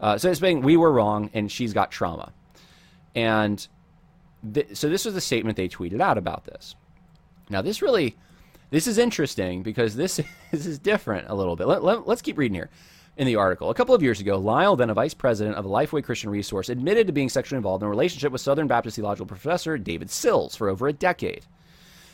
Uh, 0.02 0.17
so 0.17 0.30
it's 0.30 0.39
saying 0.41 0.62
we 0.62 0.78
were 0.78 0.91
wrong 0.91 1.30
and 1.34 1.49
she's 1.49 1.73
got 1.73 1.89
trauma. 1.89 2.34
And 3.15 3.65
th- 4.54 4.75
so 4.75 4.89
this 4.89 5.06
was 5.06 5.13
the 5.13 5.21
statement 5.21 5.58
they 5.58 5.69
tweeted 5.69 6.02
out 6.02 6.17
about 6.17 6.45
this. 6.45 6.75
Now, 7.49 7.62
this 7.62 7.81
really, 7.81 8.15
this 8.69 8.88
is 8.88 8.97
interesting 8.97 9.63
because 9.63 9.95
this, 9.95 10.17
this 10.51 10.65
is 10.65 10.79
different 10.79 11.29
a 11.29 11.35
little 11.35 11.55
bit. 11.55 11.67
Let, 11.67 11.83
let, 11.83 12.07
let's 12.07 12.21
keep 12.21 12.38
reading 12.38 12.55
here 12.55 12.69
in 13.17 13.27
the 13.27 13.35
article. 13.35 13.69
A 13.69 13.73
couple 13.73 13.93
of 13.93 14.01
years 14.01 14.21
ago, 14.21 14.38
Lyell, 14.38 14.77
then 14.77 14.89
a 14.89 14.93
vice 14.93 15.13
president 15.13 15.57
of 15.57 15.65
the 15.65 15.69
Lifeway 15.69 16.03
Christian 16.03 16.29
Resource, 16.29 16.69
admitted 16.69 17.07
to 17.07 17.13
being 17.13 17.27
sexually 17.27 17.57
involved 17.57 17.83
in 17.83 17.88
a 17.88 17.89
relationship 17.89 18.31
with 18.31 18.39
Southern 18.39 18.67
Baptist 18.67 18.95
theological 18.95 19.25
professor 19.25 19.77
David 19.77 20.09
Sills 20.09 20.55
for 20.55 20.69
over 20.69 20.88
a 20.88 20.93
decade. 20.93 21.45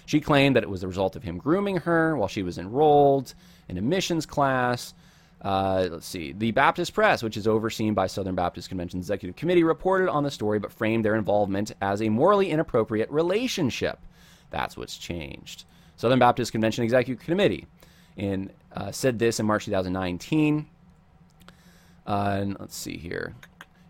She 0.08 0.20
claimed 0.20 0.56
that 0.56 0.64
it 0.64 0.70
was 0.70 0.82
the 0.82 0.88
result 0.88 1.16
of 1.16 1.24
him 1.24 1.38
grooming 1.38 1.78
her 1.78 2.16
while 2.16 2.28
she 2.28 2.44
was 2.44 2.58
enrolled 2.58 3.34
in 3.68 3.78
a 3.78 3.82
missions 3.82 4.26
class. 4.26 4.94
Uh, 5.42 5.88
let's 5.92 6.08
see. 6.08 6.32
The 6.32 6.52
Baptist 6.52 6.94
Press, 6.94 7.22
which 7.22 7.38
is 7.38 7.48
overseen 7.48 7.94
by 7.94 8.08
Southern 8.08 8.36
Baptist 8.36 8.70
Convention 8.70 9.00
Executive 9.00 9.36
Committee, 9.36 9.64
reported 9.64 10.10
on 10.10 10.24
the 10.24 10.32
story 10.32 10.58
but 10.60 10.72
framed 10.72 11.06
their 11.06 11.16
involvement 11.16 11.72
as 11.82 12.02
a 12.02 12.10
morally 12.10 12.50
inappropriate 12.50 13.10
relationship. 13.12 14.00
That's 14.56 14.78
what's 14.78 14.98
changed. 14.98 15.66
Southern 15.98 16.18
Baptist 16.18 16.54
Convention 16.54 16.86
Executive 16.86 17.22
Committee 17.26 17.68
in, 18.16 18.50
uh, 18.74 18.90
said 18.90 19.20
this 19.20 19.38
in 19.38 19.46
March 19.46 19.66
2019. 19.66 20.66
Uh, 22.08 22.38
and 22.40 22.58
let's 22.58 22.74
see 22.74 22.96
here. 22.96 23.36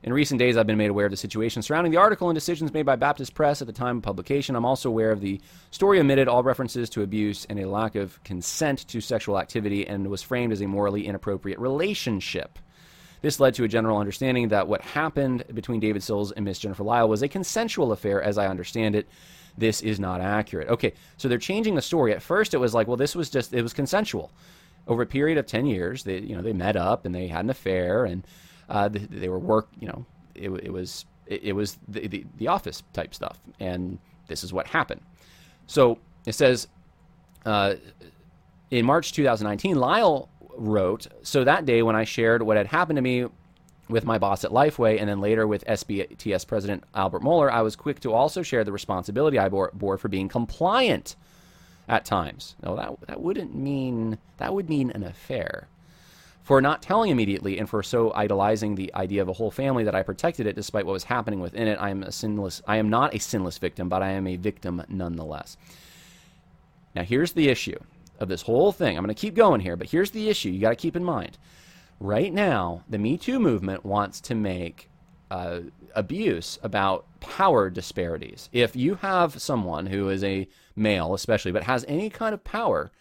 In 0.01 0.11
recent 0.11 0.39
days, 0.39 0.57
I've 0.57 0.65
been 0.65 0.79
made 0.79 0.89
aware 0.89 1.05
of 1.05 1.11
the 1.11 1.17
situation 1.17 1.61
surrounding 1.61 1.91
the 1.91 1.99
article 1.99 2.29
and 2.29 2.35
decisions 2.35 2.73
made 2.73 2.83
by 2.87 2.95
Baptist 2.95 3.35
Press 3.35 3.61
at 3.61 3.67
the 3.67 3.73
time 3.73 3.97
of 3.97 4.03
publication. 4.03 4.55
I'm 4.55 4.65
also 4.65 4.89
aware 4.89 5.11
of 5.11 5.21
the 5.21 5.39
story 5.69 5.99
omitted 5.99 6.27
all 6.27 6.41
references 6.41 6.89
to 6.91 7.03
abuse 7.03 7.45
and 7.47 7.59
a 7.59 7.69
lack 7.69 7.93
of 7.93 8.23
consent 8.23 8.87
to 8.87 9.01
sexual 9.01 9.37
activity 9.37 9.87
and 9.87 10.07
was 10.07 10.23
framed 10.23 10.51
as 10.51 10.61
a 10.61 10.67
morally 10.67 11.05
inappropriate 11.05 11.59
relationship. 11.59 12.57
This 13.21 13.39
led 13.39 13.53
to 13.55 13.65
a 13.65 13.67
general 13.67 13.99
understanding 13.99 14.47
that 14.47 14.67
what 14.67 14.81
happened 14.81 15.43
between 15.53 15.79
David 15.79 16.01
Sills 16.01 16.31
and 16.31 16.43
Miss 16.43 16.57
Jennifer 16.57 16.83
Lyell 16.83 17.07
was 17.07 17.21
a 17.21 17.27
consensual 17.27 17.91
affair, 17.91 18.19
as 18.19 18.39
I 18.39 18.47
understand 18.47 18.95
it. 18.95 19.07
This 19.57 19.81
is 19.81 19.99
not 19.99 20.21
accurate. 20.21 20.67
Okay, 20.69 20.93
so 21.17 21.27
they're 21.27 21.37
changing 21.37 21.75
the 21.75 21.81
story. 21.81 22.13
At 22.13 22.21
first, 22.21 22.53
it 22.53 22.57
was 22.57 22.73
like, 22.73 22.87
well, 22.87 22.97
this 22.97 23.15
was 23.15 23.29
just 23.29 23.53
it 23.53 23.61
was 23.61 23.73
consensual. 23.73 24.31
Over 24.87 25.03
a 25.03 25.05
period 25.05 25.37
of 25.37 25.45
ten 25.45 25.65
years, 25.65 26.03
they 26.03 26.19
you 26.19 26.35
know 26.35 26.41
they 26.41 26.53
met 26.53 26.75
up 26.75 27.05
and 27.05 27.15
they 27.15 27.27
had 27.27 27.45
an 27.45 27.49
affair 27.49 28.05
and 28.05 28.25
uh, 28.69 28.89
they, 28.89 28.99
they, 28.99 29.29
were 29.29 29.39
work, 29.39 29.69
you 29.79 29.87
know, 29.87 30.05
it, 30.33 30.49
it 30.49 30.73
was 30.73 31.05
it, 31.27 31.43
it 31.43 31.53
was 31.53 31.77
the, 31.87 32.07
the, 32.07 32.25
the 32.37 32.47
office 32.47 32.83
type 32.93 33.13
stuff, 33.13 33.39
and 33.59 33.97
this 34.27 34.43
is 34.43 34.51
what 34.51 34.67
happened. 34.67 35.01
So 35.67 35.99
it 36.25 36.33
says 36.33 36.67
uh, 37.45 37.75
in 38.71 38.85
March 38.85 39.13
2019, 39.13 39.75
Lyell 39.75 40.29
wrote, 40.57 41.07
so 41.21 41.43
that 41.43 41.65
day 41.65 41.81
when 41.81 41.95
I 41.95 42.03
shared 42.03 42.41
what 42.41 42.57
had 42.57 42.67
happened 42.67 42.97
to 42.97 43.01
me 43.01 43.25
with 43.87 44.05
my 44.05 44.17
boss 44.17 44.43
at 44.43 44.51
Lifeway 44.51 44.99
and 44.99 45.07
then 45.07 45.21
later 45.21 45.45
with 45.47 45.65
SBTS 45.65 46.47
President 46.47 46.83
Albert 46.93 47.21
Mohler, 47.21 47.51
I 47.51 47.61
was 47.61 47.75
quick 47.75 47.99
to 48.01 48.13
also 48.13 48.41
share 48.41 48.63
the 48.63 48.71
responsibility 48.71 49.37
I 49.37 49.49
bore, 49.49 49.71
bore 49.73 49.97
for 49.97 50.07
being 50.07 50.27
compliant 50.27 51.15
at 51.87 52.05
times. 52.05 52.55
No, 52.63 52.75
that, 52.75 53.07
that 53.07 53.21
wouldn't 53.21 53.55
mean, 53.55 54.17
that 54.37 54.53
would 54.53 54.69
mean 54.69 54.91
an 54.91 55.03
affair 55.03 55.67
for 56.43 56.61
not 56.61 56.81
telling 56.81 57.09
immediately 57.09 57.57
and 57.57 57.67
for 57.67 57.81
so 57.81 58.13
idolizing 58.13 58.75
the 58.75 58.93
idea 58.93 59.21
of 59.21 59.27
a 59.27 59.33
whole 59.33 59.49
family 59.51 59.83
that 59.83 59.95
I 59.95 60.03
protected 60.03 60.45
it 60.45 60.55
despite 60.55 60.85
what 60.85 60.93
was 60.93 61.03
happening 61.03 61.39
within 61.39 61.67
it. 61.67 61.77
I 61.81 61.89
am 61.89 62.03
a 62.03 62.11
sinless 62.11 62.61
I 62.67 62.77
am 62.77 62.89
not 62.89 63.15
a 63.15 63.19
sinless 63.19 63.57
victim, 63.57 63.89
but 63.89 64.03
I 64.03 64.11
am 64.11 64.27
a 64.27 64.35
victim 64.35 64.83
nonetheless. 64.87 65.57
Now 66.95 67.03
here's 67.03 67.33
the 67.33 67.49
issue 67.49 67.79
of 68.19 68.29
this 68.29 68.43
whole 68.43 68.71
thing. 68.71 68.95
I'm 68.95 69.03
going 69.03 69.13
to 69.13 69.19
keep 69.19 69.35
going 69.35 69.59
here, 69.59 69.75
but 69.75 69.89
here's 69.89 70.11
the 70.11 70.29
issue 70.29 70.49
you 70.49 70.61
got 70.61 70.69
to 70.69 70.75
keep 70.75 70.95
in 70.95 71.03
mind. 71.03 71.37
Right 71.99 72.33
now, 72.33 72.83
the 72.89 72.97
Me 72.97 73.17
Too 73.17 73.39
movement 73.39 73.85
wants 73.85 74.19
to 74.21 74.35
make 74.35 74.89
uh, 75.31 75.61
abuse 75.95 76.59
about 76.61 77.05
power 77.19 77.69
disparities. 77.69 78.49
If 78.51 78.75
you 78.75 78.95
have 78.95 79.41
someone 79.41 79.85
who 79.87 80.09
is 80.09 80.23
a 80.23 80.47
male, 80.75 81.13
especially, 81.13 81.51
but 81.51 81.63
has 81.63 81.85
any 81.87 82.09
kind 82.09 82.33
of 82.33 82.43
power, 82.43 82.91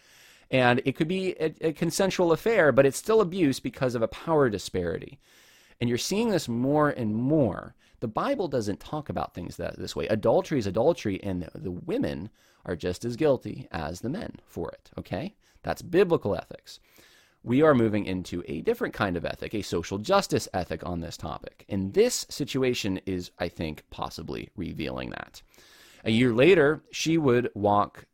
and 0.50 0.80
it 0.84 0.96
could 0.96 1.08
be 1.08 1.34
a, 1.40 1.54
a 1.60 1.72
consensual 1.72 2.32
affair, 2.32 2.70
but 2.70 2.86
it's 2.86 2.96
still 2.96 3.20
abuse 3.20 3.58
because 3.58 3.94
of 3.94 4.02
a 4.02 4.08
power 4.08 4.48
disparity. 4.48 5.18
And 5.80 5.88
you're 5.88 5.98
seeing 5.98 6.30
this 6.30 6.48
more 6.48 6.90
and 6.90 7.14
more. 7.14 7.74
The 8.00 8.08
Bible 8.08 8.48
doesn't 8.48 8.80
talk 8.80 9.08
about 9.08 9.34
things 9.34 9.56
that 9.56 9.78
this 9.78 9.96
way. 9.96 10.06
Adultery 10.06 10.58
is 10.58 10.66
adultery, 10.66 11.20
and 11.22 11.48
the 11.54 11.72
women 11.72 12.30
are 12.64 12.76
just 12.76 13.04
as 13.04 13.16
guilty 13.16 13.66
as 13.72 14.00
the 14.00 14.08
men 14.08 14.36
for 14.46 14.70
it. 14.70 14.90
Okay? 14.96 15.34
That's 15.62 15.82
biblical 15.82 16.36
ethics. 16.36 16.78
We 17.46 17.60
are 17.60 17.74
moving 17.74 18.06
into 18.06 18.42
a 18.48 18.62
different 18.62 18.94
kind 18.94 19.18
of 19.18 19.26
ethic, 19.26 19.54
a 19.54 19.60
social 19.60 19.98
justice 19.98 20.48
ethic 20.54 20.84
on 20.86 21.00
this 21.00 21.18
topic. 21.18 21.66
And 21.68 21.92
this 21.92 22.24
situation 22.30 22.98
is, 23.04 23.32
I 23.38 23.48
think, 23.48 23.84
possibly 23.90 24.48
revealing 24.56 25.10
that. 25.10 25.42
A 26.04 26.10
year 26.10 26.32
later, 26.32 26.82
she 26.90 27.18
would 27.18 27.50
walk 27.54 28.06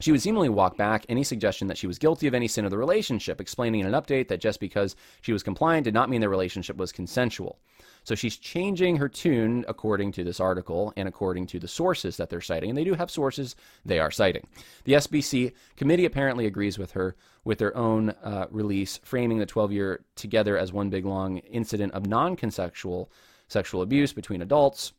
she 0.00 0.12
would 0.12 0.22
seemingly 0.22 0.48
walk 0.48 0.76
back 0.76 1.04
any 1.08 1.24
suggestion 1.24 1.68
that 1.68 1.78
she 1.78 1.86
was 1.86 1.98
guilty 1.98 2.26
of 2.26 2.34
any 2.34 2.48
sin 2.48 2.64
of 2.64 2.70
the 2.70 2.78
relationship, 2.78 3.40
explaining 3.40 3.80
in 3.80 3.86
an 3.86 4.00
update 4.00 4.28
that 4.28 4.40
just 4.40 4.60
because 4.60 4.94
she 5.22 5.32
was 5.32 5.42
compliant 5.42 5.84
did 5.84 5.94
not 5.94 6.08
mean 6.08 6.20
the 6.20 6.28
relationship 6.28 6.76
was 6.76 6.92
consensual. 6.92 7.58
So 8.04 8.14
she's 8.14 8.36
changing 8.36 8.96
her 8.96 9.08
tune 9.08 9.64
according 9.68 10.12
to 10.12 10.24
this 10.24 10.40
article 10.40 10.92
and 10.96 11.08
according 11.08 11.46
to 11.48 11.58
the 11.58 11.68
sources 11.68 12.16
that 12.16 12.30
they're 12.30 12.40
citing. 12.40 12.70
And 12.70 12.78
they 12.78 12.84
do 12.84 12.94
have 12.94 13.10
sources 13.10 13.56
they 13.84 13.98
are 13.98 14.10
citing. 14.10 14.46
The 14.84 14.94
SBC 14.94 15.52
committee 15.76 16.06
apparently 16.06 16.46
agrees 16.46 16.78
with 16.78 16.92
her 16.92 17.16
with 17.44 17.58
their 17.58 17.76
own 17.76 18.10
uh, 18.22 18.46
release, 18.50 19.00
framing 19.04 19.38
the 19.38 19.46
12 19.46 19.72
year 19.72 20.04
together 20.14 20.56
as 20.56 20.72
one 20.72 20.90
big 20.90 21.04
long 21.04 21.38
incident 21.38 21.92
of 21.92 22.06
non 22.06 22.36
consensual 22.36 23.10
sexual 23.48 23.82
abuse 23.82 24.12
between 24.12 24.42
adults, 24.42 24.92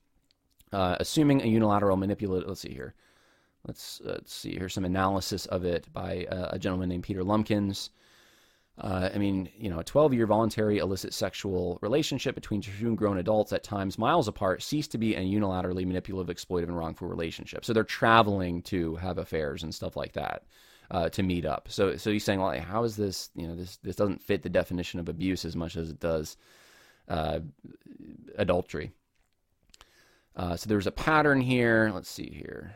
uh, 0.72 0.96
assuming 1.00 1.42
a 1.42 1.46
unilateral 1.46 1.98
manipulative. 1.98 2.50
Let's 2.50 2.62
see 2.62 2.74
here. 2.74 2.96
Let's, 3.69 4.01
uh, 4.01 4.13
let's 4.13 4.34
see. 4.34 4.55
Here's 4.55 4.73
some 4.73 4.86
analysis 4.86 5.45
of 5.45 5.63
it 5.63 5.88
by 5.93 6.25
uh, 6.32 6.49
a 6.53 6.58
gentleman 6.58 6.89
named 6.89 7.03
Peter 7.03 7.23
Lumpkins. 7.23 7.91
Uh, 8.79 9.12
I 9.13 9.19
mean, 9.19 9.47
you 9.55 9.69
know, 9.69 9.77
a 9.77 9.84
12 9.84 10.15
year 10.15 10.25
voluntary 10.25 10.79
illicit 10.79 11.13
sexual 11.13 11.77
relationship 11.84 12.34
between 12.34 12.62
two 12.62 12.95
grown 12.95 13.19
adults 13.19 13.53
at 13.53 13.63
times 13.63 13.99
miles 13.99 14.27
apart 14.27 14.63
ceased 14.63 14.91
to 14.93 14.97
be 14.97 15.13
a 15.13 15.19
unilaterally 15.19 15.86
manipulative, 15.86 16.36
exploitive, 16.36 16.63
and 16.63 16.77
wrongful 16.77 17.08
relationship. 17.08 17.63
So 17.63 17.73
they're 17.73 17.84
traveling 17.84 18.63
to 18.63 18.95
have 18.95 19.19
affairs 19.19 19.62
and 19.62 19.75
stuff 19.75 19.95
like 19.95 20.13
that 20.13 20.45
uh, 20.89 21.10
to 21.10 21.21
meet 21.21 21.45
up. 21.45 21.67
So, 21.69 21.95
so 21.95 22.12
he's 22.12 22.23
saying, 22.23 22.39
well, 22.39 22.60
how 22.60 22.84
is 22.86 22.95
this, 22.95 23.29
you 23.36 23.47
know, 23.47 23.55
this, 23.55 23.77
this 23.84 23.95
doesn't 23.95 24.23
fit 24.23 24.41
the 24.41 24.49
definition 24.49 24.99
of 24.99 25.10
abuse 25.10 25.45
as 25.45 25.55
much 25.55 25.77
as 25.77 25.91
it 25.91 25.99
does 25.99 26.38
uh, 27.08 27.41
adultery. 28.36 28.93
Uh, 30.36 30.55
so 30.55 30.67
there's 30.67 30.88
a 30.88 30.91
pattern 30.91 31.39
here. 31.39 31.91
Let's 31.93 32.10
see 32.10 32.32
here. 32.32 32.73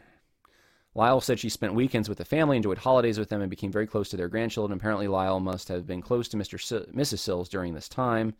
Lyell 0.96 1.22
said 1.22 1.40
she 1.40 1.50
spent 1.50 1.74
weekends 1.74 2.08
with 2.08 2.20
the 2.20 2.26
family, 2.26 2.56
enjoyed 2.58 2.78
holidays 2.78 3.18
with 3.18 3.30
them, 3.30 3.42
and 3.42 3.50
became 3.50 3.72
very 3.72 3.88
close 3.88 4.10
to 4.10 4.18
their 4.18 4.28
grandchildren. 4.28 4.78
Apparently, 4.78 5.08
Lyell 5.08 5.40
must 5.40 5.68
have 5.70 5.88
been 5.88 6.02
close 6.02 6.28
to 6.30 6.38
Mr. 6.38 6.56
S- 6.56 6.88
Mrs. 6.94 7.20
Sills 7.20 7.50
during 7.50 7.74
this 7.74 7.90
time. 7.90 8.36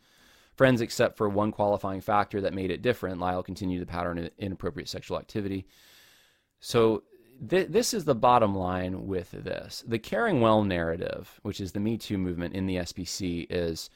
Friends, 0.56 0.80
except 0.80 1.16
for 1.16 1.28
one 1.28 1.50
qualifying 1.50 2.00
factor 2.00 2.40
that 2.40 2.54
made 2.54 2.70
it 2.70 2.80
different, 2.82 3.20
Lyell 3.20 3.42
continued 3.42 3.82
the 3.82 3.86
pattern 3.86 4.18
of 4.18 4.30
inappropriate 4.38 4.88
sexual 4.88 5.18
activity. 5.18 5.66
So, 6.60 7.02
th- 7.48 7.68
this 7.68 7.92
is 7.92 8.04
the 8.04 8.14
bottom 8.14 8.54
line 8.54 9.08
with 9.08 9.32
this. 9.32 9.82
The 9.86 9.98
caring 9.98 10.40
well 10.40 10.62
narrative, 10.62 11.40
which 11.42 11.60
is 11.60 11.72
the 11.72 11.80
Me 11.80 11.98
Too 11.98 12.18
movement 12.18 12.54
in 12.54 12.66
the 12.66 12.76
SBC, 12.76 13.48
is 13.50 13.90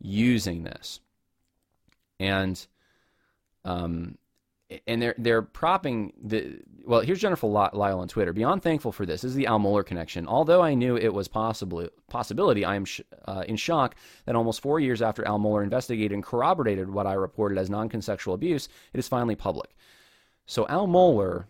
using 0.00 0.64
this. 0.64 0.98
And 2.18 2.66
um, 3.64 4.18
and 4.86 5.00
they're 5.00 5.14
they're 5.18 5.42
propping 5.42 6.12
the 6.22 6.60
well. 6.84 7.00
Here's 7.00 7.20
Jennifer 7.20 7.46
Lyell 7.46 8.00
on 8.00 8.08
Twitter. 8.08 8.32
Beyond 8.32 8.62
thankful 8.62 8.92
for 8.92 9.04
this. 9.04 9.22
This 9.22 9.30
is 9.30 9.34
the 9.36 9.46
Al 9.46 9.58
Mohler 9.58 9.84
connection. 9.84 10.26
Although 10.26 10.62
I 10.62 10.74
knew 10.74 10.96
it 10.96 11.12
was 11.12 11.28
possible 11.28 11.88
possibility, 12.08 12.64
I 12.64 12.76
am 12.76 12.84
sh- 12.84 13.00
uh, 13.26 13.44
in 13.46 13.56
shock 13.56 13.96
that 14.26 14.36
almost 14.36 14.60
four 14.60 14.80
years 14.80 15.02
after 15.02 15.26
Al 15.26 15.38
Mohler 15.38 15.62
investigated 15.62 16.12
and 16.12 16.22
corroborated 16.22 16.90
what 16.90 17.06
I 17.06 17.14
reported 17.14 17.58
as 17.58 17.70
non-consensual 17.70 18.34
abuse, 18.34 18.68
it 18.92 18.98
is 18.98 19.08
finally 19.08 19.36
public. 19.36 19.70
So 20.46 20.66
Al 20.68 20.86
Mohler 20.86 21.46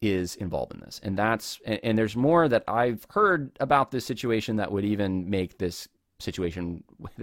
is 0.00 0.36
involved 0.36 0.72
in 0.74 0.80
this, 0.80 1.00
and 1.02 1.18
that's 1.18 1.60
and, 1.64 1.80
and 1.82 1.98
there's 1.98 2.16
more 2.16 2.48
that 2.48 2.64
I've 2.68 3.06
heard 3.10 3.56
about 3.60 3.90
this 3.90 4.04
situation 4.04 4.56
that 4.56 4.70
would 4.70 4.84
even 4.84 5.28
make 5.28 5.58
this 5.58 5.88
situation 6.20 6.84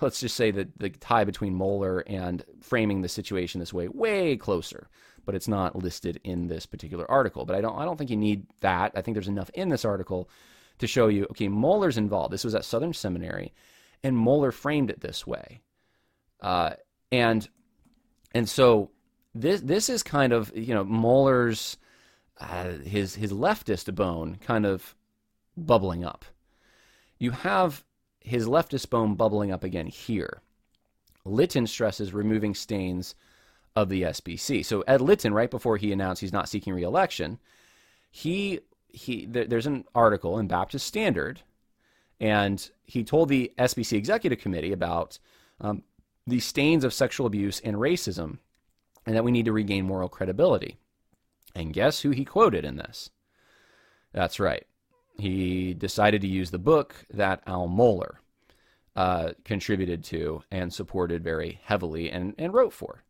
let's 0.00 0.20
just 0.20 0.36
say 0.36 0.50
that 0.50 0.78
the 0.78 0.90
tie 0.90 1.24
between 1.24 1.58
Mohler 1.58 2.02
and 2.06 2.44
framing 2.60 3.02
the 3.02 3.08
situation 3.08 3.60
this 3.60 3.72
way 3.72 3.88
way 3.88 4.36
closer, 4.36 4.88
but 5.24 5.34
it's 5.34 5.48
not 5.48 5.76
listed 5.76 6.20
in 6.24 6.48
this 6.48 6.66
particular 6.66 7.10
article. 7.10 7.44
But 7.44 7.56
I 7.56 7.60
don't 7.60 7.78
I 7.78 7.84
don't 7.84 7.96
think 7.96 8.10
you 8.10 8.16
need 8.16 8.46
that. 8.60 8.92
I 8.94 9.02
think 9.02 9.14
there's 9.14 9.28
enough 9.28 9.50
in 9.54 9.68
this 9.68 9.84
article 9.84 10.28
to 10.78 10.86
show 10.86 11.08
you 11.08 11.26
okay, 11.30 11.48
Mohler's 11.48 11.98
involved. 11.98 12.32
This 12.32 12.44
was 12.44 12.54
at 12.54 12.64
Southern 12.64 12.92
Seminary, 12.92 13.52
and 14.02 14.16
Mohler 14.16 14.52
framed 14.52 14.90
it 14.90 15.00
this 15.00 15.26
way, 15.26 15.60
uh, 16.40 16.74
and 17.10 17.48
and 18.34 18.48
so 18.48 18.90
this 19.34 19.60
this 19.60 19.88
is 19.88 20.02
kind 20.02 20.32
of 20.32 20.56
you 20.56 20.74
know 20.74 20.84
Mohler's 20.84 21.76
uh, 22.40 22.72
his 22.84 23.14
his 23.14 23.32
leftist 23.32 23.92
bone 23.94 24.36
kind 24.40 24.64
of 24.64 24.94
bubbling 25.56 26.04
up. 26.04 26.24
You 27.18 27.32
have 27.32 27.84
his 28.28 28.46
leftist 28.46 28.90
bone 28.90 29.14
bubbling 29.14 29.50
up 29.50 29.64
again 29.64 29.86
here. 29.86 30.40
Litton 31.24 31.66
stresses 31.66 32.14
removing 32.14 32.54
stains 32.54 33.14
of 33.74 33.88
the 33.88 34.02
SBC. 34.02 34.64
So 34.64 34.82
Ed 34.82 35.00
Litton, 35.00 35.34
right 35.34 35.50
before 35.50 35.76
he 35.76 35.92
announced 35.92 36.20
he's 36.20 36.32
not 36.32 36.48
seeking 36.48 36.74
reelection, 36.74 37.38
he 38.10 38.60
he 38.88 39.26
there's 39.26 39.66
an 39.66 39.84
article 39.94 40.38
in 40.38 40.48
Baptist 40.48 40.86
Standard, 40.86 41.42
and 42.20 42.70
he 42.84 43.04
told 43.04 43.28
the 43.28 43.52
SBC 43.58 43.92
Executive 43.96 44.38
Committee 44.38 44.72
about 44.72 45.18
um, 45.60 45.82
the 46.26 46.40
stains 46.40 46.84
of 46.84 46.94
sexual 46.94 47.26
abuse 47.26 47.60
and 47.60 47.76
racism, 47.76 48.38
and 49.06 49.14
that 49.14 49.24
we 49.24 49.30
need 49.30 49.44
to 49.44 49.52
regain 49.52 49.84
moral 49.84 50.08
credibility. 50.08 50.78
And 51.54 51.72
guess 51.72 52.00
who 52.00 52.10
he 52.10 52.24
quoted 52.24 52.64
in 52.64 52.76
this? 52.76 53.10
That's 54.12 54.40
right, 54.40 54.66
he 55.18 55.74
decided 55.74 56.20
to 56.22 56.28
use 56.28 56.50
the 56.50 56.58
book 56.58 56.94
that 57.10 57.42
Al 57.46 57.68
Mohler 57.68 58.16
uh, 58.96 59.32
contributed 59.44 60.04
to 60.04 60.42
and 60.50 60.72
supported 60.72 61.22
very 61.22 61.60
heavily 61.64 62.10
and, 62.10 62.34
and 62.38 62.54
wrote 62.54 62.72
for, 62.72 63.02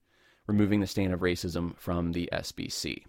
removing 0.47 0.81
the 0.81 0.87
stain 0.87 1.13
of 1.13 1.21
racism 1.21 1.77
from 1.77 2.13
the 2.13 2.29
SBC. 2.33 3.05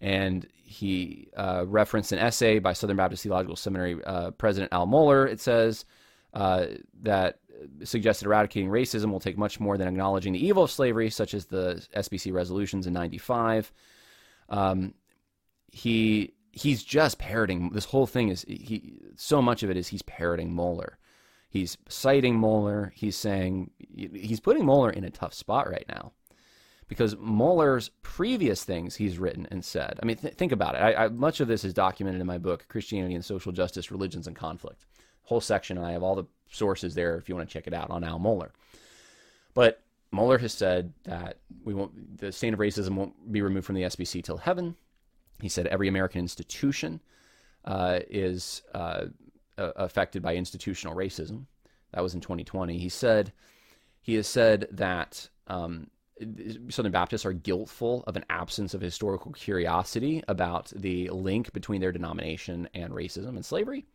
And 0.00 0.46
he 0.52 1.28
uh, 1.36 1.64
referenced 1.66 2.12
an 2.12 2.20
essay 2.20 2.60
by 2.60 2.72
Southern 2.72 2.96
Baptist 2.96 3.24
Theological 3.24 3.56
Seminary 3.56 4.02
uh, 4.04 4.30
President 4.30 4.72
Al 4.72 4.86
Mohler. 4.86 5.28
It 5.28 5.40
says, 5.40 5.84
uh, 6.34 6.66
that 7.02 7.40
suggested 7.82 8.26
eradicating 8.26 8.70
racism 8.70 9.10
will 9.10 9.18
take 9.18 9.36
much 9.36 9.58
more 9.58 9.76
than 9.76 9.88
acknowledging 9.88 10.32
the 10.32 10.46
evil 10.46 10.64
of 10.64 10.70
slavery, 10.70 11.10
such 11.10 11.34
as 11.34 11.46
the 11.46 11.84
SBC 11.96 12.32
resolutions 12.32 12.86
in 12.86 12.92
'95. 12.92 13.72
Um, 14.48 14.94
he 15.72 16.34
he's 16.52 16.82
just 16.82 17.18
parroting 17.18 17.70
this 17.70 17.86
whole 17.86 18.06
thing 18.06 18.28
is 18.28 18.44
he 18.48 19.00
so 19.16 19.40
much 19.42 19.62
of 19.62 19.70
it 19.70 19.76
is 19.76 19.88
he's 19.88 20.02
parroting 20.02 20.52
Mohler. 20.52 20.94
He's 21.50 21.78
citing 21.88 22.38
Mohler. 22.38 22.92
He's 22.94 23.16
saying 23.16 23.70
he's 23.94 24.40
putting 24.40 24.64
Mohler 24.64 24.92
in 24.92 25.04
a 25.04 25.10
tough 25.10 25.34
spot 25.34 25.70
right 25.70 25.86
now 25.88 26.12
because 26.88 27.14
Mohler's 27.16 27.90
previous 28.02 28.64
things 28.64 28.96
he's 28.96 29.18
written 29.18 29.46
and 29.50 29.64
said. 29.64 29.98
I 30.02 30.06
mean, 30.06 30.16
th- 30.16 30.34
think 30.34 30.52
about 30.52 30.74
it. 30.74 30.78
I, 30.78 31.04
I, 31.04 31.08
much 31.08 31.40
of 31.40 31.48
this 31.48 31.64
is 31.64 31.74
documented 31.74 32.20
in 32.20 32.26
my 32.26 32.38
book, 32.38 32.66
Christianity 32.68 33.14
and 33.14 33.24
Social 33.24 33.52
Justice, 33.52 33.90
Religions 33.90 34.26
and 34.26 34.34
Conflict. 34.34 34.86
Whole 35.22 35.40
section. 35.40 35.78
I 35.78 35.92
have 35.92 36.02
all 36.02 36.16
the 36.16 36.26
sources 36.50 36.94
there 36.94 37.16
if 37.16 37.28
you 37.28 37.36
want 37.36 37.48
to 37.48 37.52
check 37.52 37.66
it 37.66 37.74
out 37.74 37.90
on 37.90 38.04
Al 38.04 38.18
Mohler. 38.18 38.50
But 39.54 39.82
Mohler 40.12 40.40
has 40.40 40.54
said 40.54 40.92
that 41.04 41.38
we 41.64 41.74
won't, 41.74 42.18
the 42.18 42.32
stain 42.32 42.54
of 42.54 42.60
racism 42.60 42.94
won't 42.94 43.30
be 43.30 43.42
removed 43.42 43.66
from 43.66 43.74
the 43.74 43.82
SBC 43.82 44.24
till 44.24 44.38
heaven. 44.38 44.74
He 45.40 45.48
said 45.48 45.66
every 45.66 45.88
American 45.88 46.20
institution 46.20 47.00
uh, 47.64 48.00
is 48.08 48.62
uh, 48.74 49.06
affected 49.56 50.22
by 50.22 50.34
institutional 50.34 50.94
racism. 50.94 51.46
That 51.92 52.02
was 52.02 52.14
in 52.14 52.20
2020. 52.20 52.78
He 52.78 52.88
said 52.88 53.32
he 54.00 54.14
has 54.14 54.26
said 54.26 54.68
that 54.72 55.28
um, 55.46 55.88
Southern 56.68 56.92
Baptists 56.92 57.26
are 57.26 57.32
guiltful 57.32 58.04
of 58.06 58.16
an 58.16 58.24
absence 58.30 58.74
of 58.74 58.80
historical 58.80 59.32
curiosity 59.32 60.22
about 60.28 60.72
the 60.74 61.08
link 61.10 61.52
between 61.52 61.80
their 61.80 61.92
denomination 61.92 62.68
and 62.74 62.92
racism 62.92 63.30
and 63.30 63.44
slavery. 63.44 63.86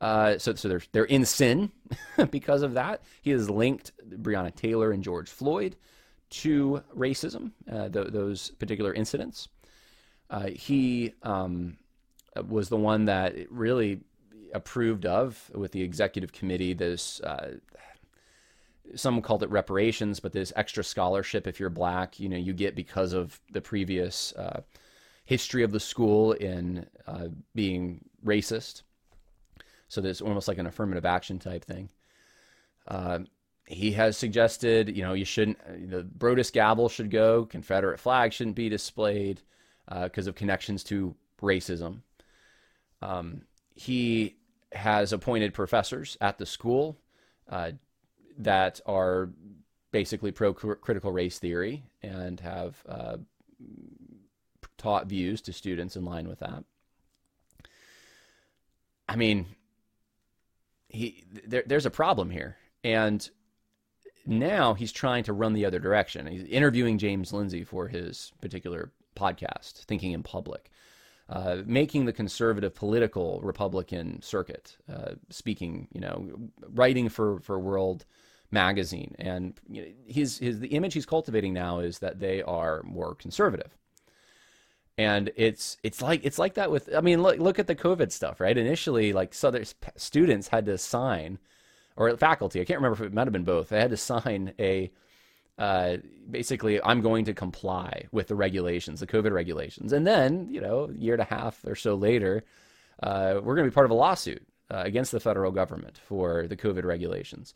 Uh, 0.00 0.36
so, 0.38 0.54
so 0.54 0.68
they're 0.68 0.82
they're 0.92 1.04
in 1.04 1.24
sin 1.24 1.72
because 2.30 2.62
of 2.62 2.74
that. 2.74 3.02
He 3.22 3.30
has 3.30 3.48
linked 3.48 3.92
Breonna 4.08 4.54
Taylor 4.54 4.92
and 4.92 5.02
George 5.02 5.30
Floyd 5.30 5.76
to 6.28 6.82
racism, 6.94 7.52
uh, 7.70 7.88
th- 7.88 8.08
those 8.08 8.50
particular 8.50 8.92
incidents. 8.92 9.48
Uh, 10.28 10.48
he 10.48 11.14
um, 11.22 11.76
was 12.48 12.68
the 12.68 12.76
one 12.76 13.04
that 13.06 13.34
really 13.50 14.00
approved 14.52 15.06
of 15.06 15.50
with 15.54 15.72
the 15.72 15.82
executive 15.82 16.32
committee 16.32 16.72
this 16.72 17.20
uh, 17.20 17.52
some 18.94 19.20
called 19.20 19.42
it 19.42 19.50
reparations, 19.50 20.20
but 20.20 20.32
this 20.32 20.52
extra 20.54 20.84
scholarship 20.84 21.46
if 21.46 21.58
you're 21.58 21.70
black, 21.70 22.20
you 22.20 22.28
know, 22.28 22.36
you 22.36 22.52
get 22.52 22.76
because 22.76 23.12
of 23.12 23.40
the 23.50 23.60
previous 23.60 24.32
uh, 24.34 24.60
history 25.24 25.62
of 25.62 25.72
the 25.72 25.80
school 25.80 26.32
in 26.32 26.86
uh, 27.06 27.28
being 27.54 28.04
racist. 28.24 28.82
So 29.88 30.00
there's 30.00 30.20
almost 30.20 30.48
like 30.48 30.58
an 30.58 30.66
affirmative 30.66 31.04
action 31.04 31.38
type 31.38 31.64
thing. 31.64 31.90
Uh, 32.86 33.20
he 33.66 33.92
has 33.92 34.16
suggested, 34.16 34.96
you 34.96 35.02
know, 35.02 35.14
you 35.14 35.24
shouldn't, 35.24 35.58
the 35.90 36.04
Broadus 36.04 36.50
gavel 36.52 36.88
should 36.88 37.10
go, 37.10 37.44
Confederate 37.44 37.98
flag 37.98 38.32
shouldn't 38.32 38.56
be 38.56 38.68
displayed 38.68 39.42
because 39.88 40.26
uh, 40.26 40.30
of 40.30 40.34
connections 40.34 40.84
to 40.84 41.14
racism. 41.40 42.00
Um, 43.02 43.42
he 43.74 44.36
has 44.72 45.12
appointed 45.12 45.54
professors 45.54 46.16
at 46.20 46.38
the 46.38 46.46
school 46.46 46.98
uh, 47.48 47.72
that 48.38 48.80
are 48.86 49.30
basically 49.92 50.32
pro 50.32 50.52
critical 50.52 51.12
race 51.12 51.38
theory 51.38 51.84
and 52.02 52.40
have 52.40 52.82
uh, 52.88 53.16
taught 54.76 55.06
views 55.06 55.40
to 55.42 55.52
students 55.52 55.96
in 55.96 56.04
line 56.04 56.28
with 56.28 56.40
that. 56.40 56.64
I 59.08 59.16
mean, 59.16 59.46
he 60.88 61.24
there, 61.46 61.62
there's 61.66 61.86
a 61.86 61.90
problem 61.90 62.30
here, 62.30 62.56
and 62.82 63.28
now 64.26 64.74
he's 64.74 64.92
trying 64.92 65.24
to 65.24 65.32
run 65.32 65.52
the 65.52 65.64
other 65.64 65.78
direction. 65.78 66.26
He's 66.26 66.44
interviewing 66.44 66.98
James 66.98 67.32
Lindsay 67.32 67.62
for 67.62 67.88
his 67.88 68.32
particular 68.40 68.90
podcast, 69.16 69.84
Thinking 69.84 70.12
in 70.12 70.22
Public, 70.22 70.70
uh, 71.28 71.62
making 71.66 72.04
the 72.04 72.12
conservative 72.12 72.74
political 72.74 73.40
Republican 73.42 74.22
circuit, 74.22 74.76
uh, 74.92 75.12
speaking, 75.30 75.88
you 75.92 76.00
know, 76.00 76.30
writing 76.72 77.08
for 77.08 77.40
for 77.40 77.58
World 77.58 78.04
magazine, 78.50 79.14
and 79.18 79.54
you 79.68 79.82
know, 79.82 79.88
his 80.06 80.38
his 80.38 80.60
the 80.60 80.68
image 80.68 80.94
he's 80.94 81.06
cultivating 81.06 81.52
now 81.52 81.80
is 81.80 81.98
that 81.98 82.20
they 82.20 82.42
are 82.42 82.82
more 82.84 83.14
conservative. 83.14 83.76
And 84.98 85.30
it's 85.36 85.76
it's 85.82 86.00
like 86.00 86.24
it's 86.24 86.38
like 86.38 86.54
that 86.54 86.70
with 86.70 86.88
I 86.94 87.00
mean 87.00 87.22
look 87.22 87.38
look 87.38 87.58
at 87.58 87.66
the 87.66 87.74
COVID 87.74 88.12
stuff 88.12 88.40
right 88.40 88.56
initially 88.56 89.12
like 89.12 89.34
Southern 89.34 89.64
students 89.96 90.48
had 90.48 90.64
to 90.66 90.78
sign 90.78 91.38
or 91.96 92.16
faculty 92.16 92.62
I 92.62 92.64
can't 92.64 92.78
remember 92.78 93.04
if 93.04 93.10
it 93.10 93.12
might 93.12 93.26
have 93.26 93.32
been 93.32 93.44
both 93.44 93.68
they 93.68 93.80
had 93.80 93.90
to 93.90 93.96
sign 93.98 94.54
a 94.58 94.90
uh, 95.58 95.96
basically 96.30 96.82
I'm 96.82 97.00
going 97.00 97.24
to 97.26 97.34
comply 97.34 98.06
with 98.12 98.28
the 98.28 98.34
regulations, 98.34 99.00
the 99.00 99.06
COVID 99.06 99.32
regulations. 99.32 99.92
And 99.92 100.06
then, 100.06 100.48
you 100.50 100.60
know, 100.60 100.90
a 100.90 100.92
year 100.92 101.14
and 101.14 101.22
a 101.22 101.26
half 101.26 101.64
or 101.64 101.74
so 101.74 101.94
later, 101.94 102.44
uh, 103.02 103.40
we're 103.42 103.54
going 103.54 103.64
to 103.64 103.70
be 103.70 103.74
part 103.74 103.86
of 103.86 103.90
a 103.90 103.94
lawsuit 103.94 104.46
uh, 104.70 104.82
against 104.84 105.12
the 105.12 105.20
federal 105.20 105.52
government 105.52 105.98
for 105.98 106.46
the 106.46 106.56
COVID 106.56 106.84
regulations 106.84 107.54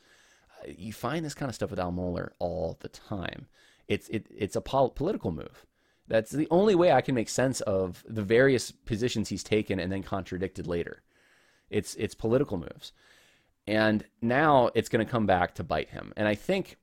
you 0.66 0.92
find 0.92 1.24
this 1.24 1.34
kind 1.34 1.48
of 1.48 1.54
stuff 1.54 1.70
with 1.70 1.80
Al 1.80 1.92
Mohler 1.92 2.30
all 2.38 2.76
the 2.80 2.88
time. 2.88 3.46
It's 3.88 4.08
it, 4.08 4.26
it's 4.36 4.56
a 4.56 4.60
pol- 4.60 4.90
political 4.90 5.32
move. 5.32 5.66
That's 6.08 6.30
the 6.30 6.48
only 6.50 6.74
way 6.74 6.92
I 6.92 7.00
can 7.00 7.14
make 7.14 7.28
sense 7.28 7.60
of 7.62 8.04
the 8.08 8.22
various 8.22 8.70
positions 8.70 9.28
he's 9.28 9.44
taken 9.44 9.78
and 9.78 9.92
then 9.92 10.02
contradicted 10.02 10.66
later. 10.66 11.02
It's 11.70 11.94
it's 11.96 12.14
political 12.14 12.58
moves, 12.58 12.92
and 13.66 14.04
now 14.20 14.70
it's 14.74 14.88
going 14.88 15.04
to 15.04 15.10
come 15.10 15.26
back 15.26 15.54
to 15.56 15.64
bite 15.64 15.90
him. 15.90 16.12
And 16.16 16.26
I 16.26 16.34
think, 16.34 16.76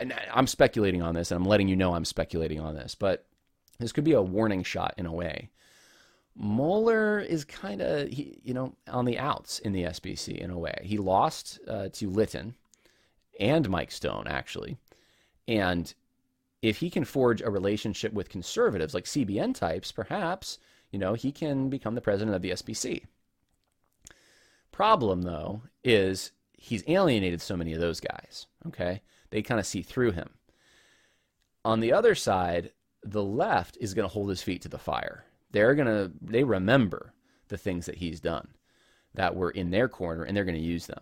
and 0.00 0.14
I'm 0.32 0.46
speculating 0.46 1.02
on 1.02 1.14
this, 1.14 1.30
and 1.30 1.36
I'm 1.40 1.48
letting 1.48 1.68
you 1.68 1.76
know 1.76 1.94
I'm 1.94 2.04
speculating 2.04 2.60
on 2.60 2.74
this, 2.74 2.94
but 2.94 3.26
this 3.78 3.92
could 3.92 4.04
be 4.04 4.12
a 4.12 4.22
warning 4.22 4.62
shot 4.62 4.94
in 4.96 5.06
a 5.06 5.12
way. 5.12 5.50
Mohler 6.40 7.24
is 7.24 7.44
kind 7.44 7.82
of, 7.82 8.12
you 8.12 8.54
know, 8.54 8.74
on 8.88 9.04
the 9.04 9.18
outs 9.18 9.58
in 9.58 9.72
the 9.72 9.84
SBC 9.84 10.38
in 10.38 10.50
a 10.50 10.58
way. 10.58 10.80
He 10.82 10.96
lost 10.96 11.58
uh, 11.68 11.88
to 11.94 12.08
Litton, 12.08 12.54
and 13.40 13.68
Mike 13.68 13.90
Stone, 13.90 14.26
actually. 14.28 14.76
And 15.48 15.92
if 16.62 16.76
he 16.76 16.90
can 16.90 17.04
forge 17.04 17.40
a 17.40 17.50
relationship 17.50 18.12
with 18.12 18.28
conservatives 18.28 18.94
like 18.94 19.04
CBN 19.04 19.54
types, 19.54 19.90
perhaps, 19.90 20.58
you 20.92 20.98
know, 20.98 21.14
he 21.14 21.32
can 21.32 21.70
become 21.70 21.94
the 21.94 22.00
president 22.00 22.36
of 22.36 22.42
the 22.42 22.50
SBC. 22.50 23.04
Problem, 24.70 25.22
though, 25.22 25.62
is 25.82 26.32
he's 26.52 26.84
alienated 26.86 27.40
so 27.40 27.56
many 27.56 27.72
of 27.72 27.80
those 27.80 28.00
guys, 28.00 28.46
okay? 28.68 29.00
They 29.30 29.42
kind 29.42 29.60
of 29.60 29.66
see 29.66 29.82
through 29.82 30.12
him. 30.12 30.30
On 31.64 31.80
the 31.80 31.92
other 31.92 32.14
side, 32.14 32.72
the 33.02 33.24
left 33.24 33.76
is 33.80 33.94
going 33.94 34.08
to 34.08 34.12
hold 34.12 34.28
his 34.30 34.42
feet 34.42 34.62
to 34.62 34.68
the 34.68 34.78
fire. 34.78 35.24
They're 35.50 35.74
going 35.74 35.88
to, 35.88 36.12
they 36.20 36.44
remember 36.44 37.12
the 37.48 37.58
things 37.58 37.86
that 37.86 37.96
he's 37.96 38.20
done 38.20 38.48
that 39.14 39.34
were 39.34 39.50
in 39.50 39.70
their 39.70 39.88
corner 39.88 40.22
and 40.22 40.36
they're 40.36 40.44
going 40.44 40.56
to 40.56 40.60
use 40.60 40.86
them 40.86 41.00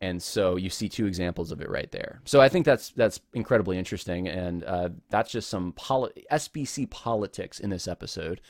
and 0.00 0.22
so 0.22 0.56
you 0.56 0.68
see 0.68 0.88
two 0.88 1.06
examples 1.06 1.50
of 1.50 1.60
it 1.60 1.70
right 1.70 1.90
there. 1.90 2.20
So 2.24 2.40
I 2.40 2.48
think 2.48 2.66
that's 2.66 2.90
that's 2.90 3.20
incredibly 3.32 3.78
interesting, 3.78 4.28
and 4.28 4.64
uh, 4.64 4.90
that's 5.10 5.30
just 5.30 5.48
some 5.48 5.72
poli- 5.72 6.26
SBC 6.30 6.90
politics 6.90 7.60
in 7.60 7.70
this 7.70 7.88
episode. 7.88 8.40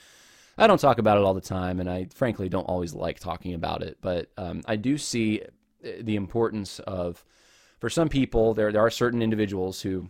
I 0.58 0.66
don't 0.66 0.80
talk 0.80 0.98
about 0.98 1.18
it 1.18 1.24
all 1.24 1.34
the 1.34 1.40
time, 1.40 1.80
and 1.80 1.88
I 1.88 2.08
frankly 2.14 2.48
don't 2.48 2.64
always 2.64 2.94
like 2.94 3.20
talking 3.20 3.54
about 3.54 3.82
it, 3.82 3.98
but 4.00 4.30
um, 4.36 4.62
I 4.66 4.76
do 4.76 4.98
see 4.98 5.42
the 5.82 6.16
importance 6.16 6.80
of, 6.80 7.24
for 7.78 7.90
some 7.90 8.08
people, 8.08 8.54
there 8.54 8.72
there 8.72 8.84
are 8.84 8.90
certain 8.90 9.22
individuals 9.22 9.80
who 9.80 10.08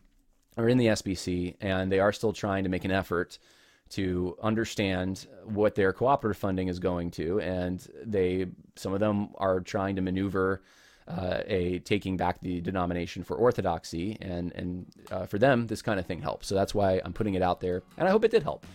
are 0.56 0.68
in 0.68 0.78
the 0.78 0.86
SBC 0.86 1.56
and 1.60 1.92
they 1.92 2.00
are 2.00 2.12
still 2.12 2.32
trying 2.32 2.64
to 2.64 2.70
make 2.70 2.84
an 2.84 2.90
effort 2.90 3.38
to 3.88 4.36
understand 4.42 5.26
what 5.44 5.74
their 5.74 5.92
cooperative 5.92 6.36
funding 6.36 6.68
is 6.68 6.78
going 6.78 7.10
to, 7.12 7.40
and 7.40 7.86
they 8.04 8.46
some 8.74 8.92
of 8.92 9.00
them 9.00 9.28
are 9.36 9.60
trying 9.60 9.96
to 9.96 10.02
maneuver 10.02 10.62
uh, 11.08 11.38
a 11.46 11.78
taking 11.80 12.16
back 12.16 12.40
the 12.40 12.60
denomination 12.60 13.22
for 13.22 13.36
orthodoxy, 13.36 14.18
and 14.20 14.52
and 14.52 14.86
uh, 15.10 15.26
for 15.26 15.38
them 15.38 15.66
this 15.66 15.82
kind 15.82 16.00
of 16.00 16.06
thing 16.06 16.20
helps. 16.20 16.46
So 16.48 16.54
that's 16.54 16.74
why 16.74 17.00
I'm 17.04 17.12
putting 17.12 17.34
it 17.34 17.42
out 17.42 17.60
there, 17.60 17.82
and 17.96 18.08
I 18.08 18.10
hope 18.10 18.24
it 18.24 18.30
did 18.30 18.42
help. 18.42 18.66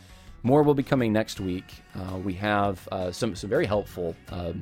More 0.44 0.64
will 0.64 0.74
be 0.74 0.84
coming 0.84 1.14
next 1.14 1.40
week. 1.40 1.66
Uh, 1.94 2.18
we 2.18 2.34
have 2.36 2.88
uh, 2.92 3.12
some 3.12 3.36
some 3.36 3.50
very 3.50 3.66
helpful 3.66 4.16
um, 4.32 4.62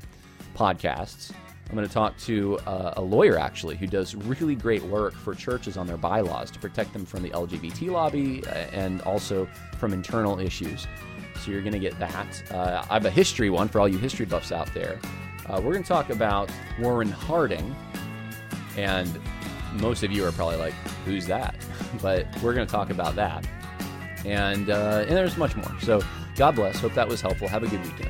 podcasts. 0.56 1.32
I'm 1.70 1.76
going 1.76 1.88
to 1.88 1.94
talk 1.94 2.18
to 2.20 2.58
uh, 2.60 2.96
a 2.98 3.02
lawyer 3.02 3.38
actually 3.38 3.78
who 3.78 3.86
does 3.86 4.16
really 4.16 4.56
great 4.56 4.82
work 4.84 5.14
for 5.14 5.36
churches 5.36 5.78
on 5.78 5.86
their 5.86 5.98
bylaws 5.98 6.50
to 6.52 6.60
protect 6.60 6.94
them 6.94 7.06
from 7.06 7.22
the 7.22 7.30
LGBT 7.30 7.92
lobby 7.92 8.44
uh, 8.48 8.54
and 8.74 9.02
also 9.04 9.48
from 9.78 9.94
internal 9.94 10.40
issues. 10.40 10.88
So 11.40 11.52
you're 11.52 11.62
going 11.62 11.74
to 11.74 11.80
get 11.80 11.98
that. 12.00 12.44
I 12.52 12.94
have 12.94 13.06
a 13.06 13.12
history 13.12 13.52
one 13.52 13.68
for 13.68 13.80
all 13.80 13.88
you 13.88 14.00
history 14.00 14.26
buffs 14.26 14.52
out 14.52 14.74
there. 14.74 15.00
Uh, 15.46 15.62
we're 15.64 15.74
going 15.74 15.84
to 15.84 15.90
talk 15.90 16.10
about 16.10 16.52
Warren 16.80 17.10
Harding. 17.10 17.76
And 18.76 19.20
most 19.74 20.04
of 20.04 20.12
you 20.12 20.26
are 20.26 20.32
probably 20.32 20.58
like, 20.58 20.74
who's 21.06 21.28
that? 21.28 21.56
but 22.02 22.26
we're 22.42 22.54
going 22.54 22.66
to 22.66 22.72
talk 22.72 22.90
about 22.90 23.16
that. 23.16 23.48
And, 24.26 24.70
uh, 24.70 25.06
and 25.08 25.12
there's 25.12 25.38
much 25.38 25.56
more. 25.56 25.72
So 25.82 26.02
God 26.36 26.56
bless. 26.56 26.80
Hope 26.80 26.94
that 26.94 27.08
was 27.08 27.22
helpful. 27.22 27.48
Have 27.48 27.64
a 27.64 27.68
good 27.68 27.84
weekend. 27.84 28.10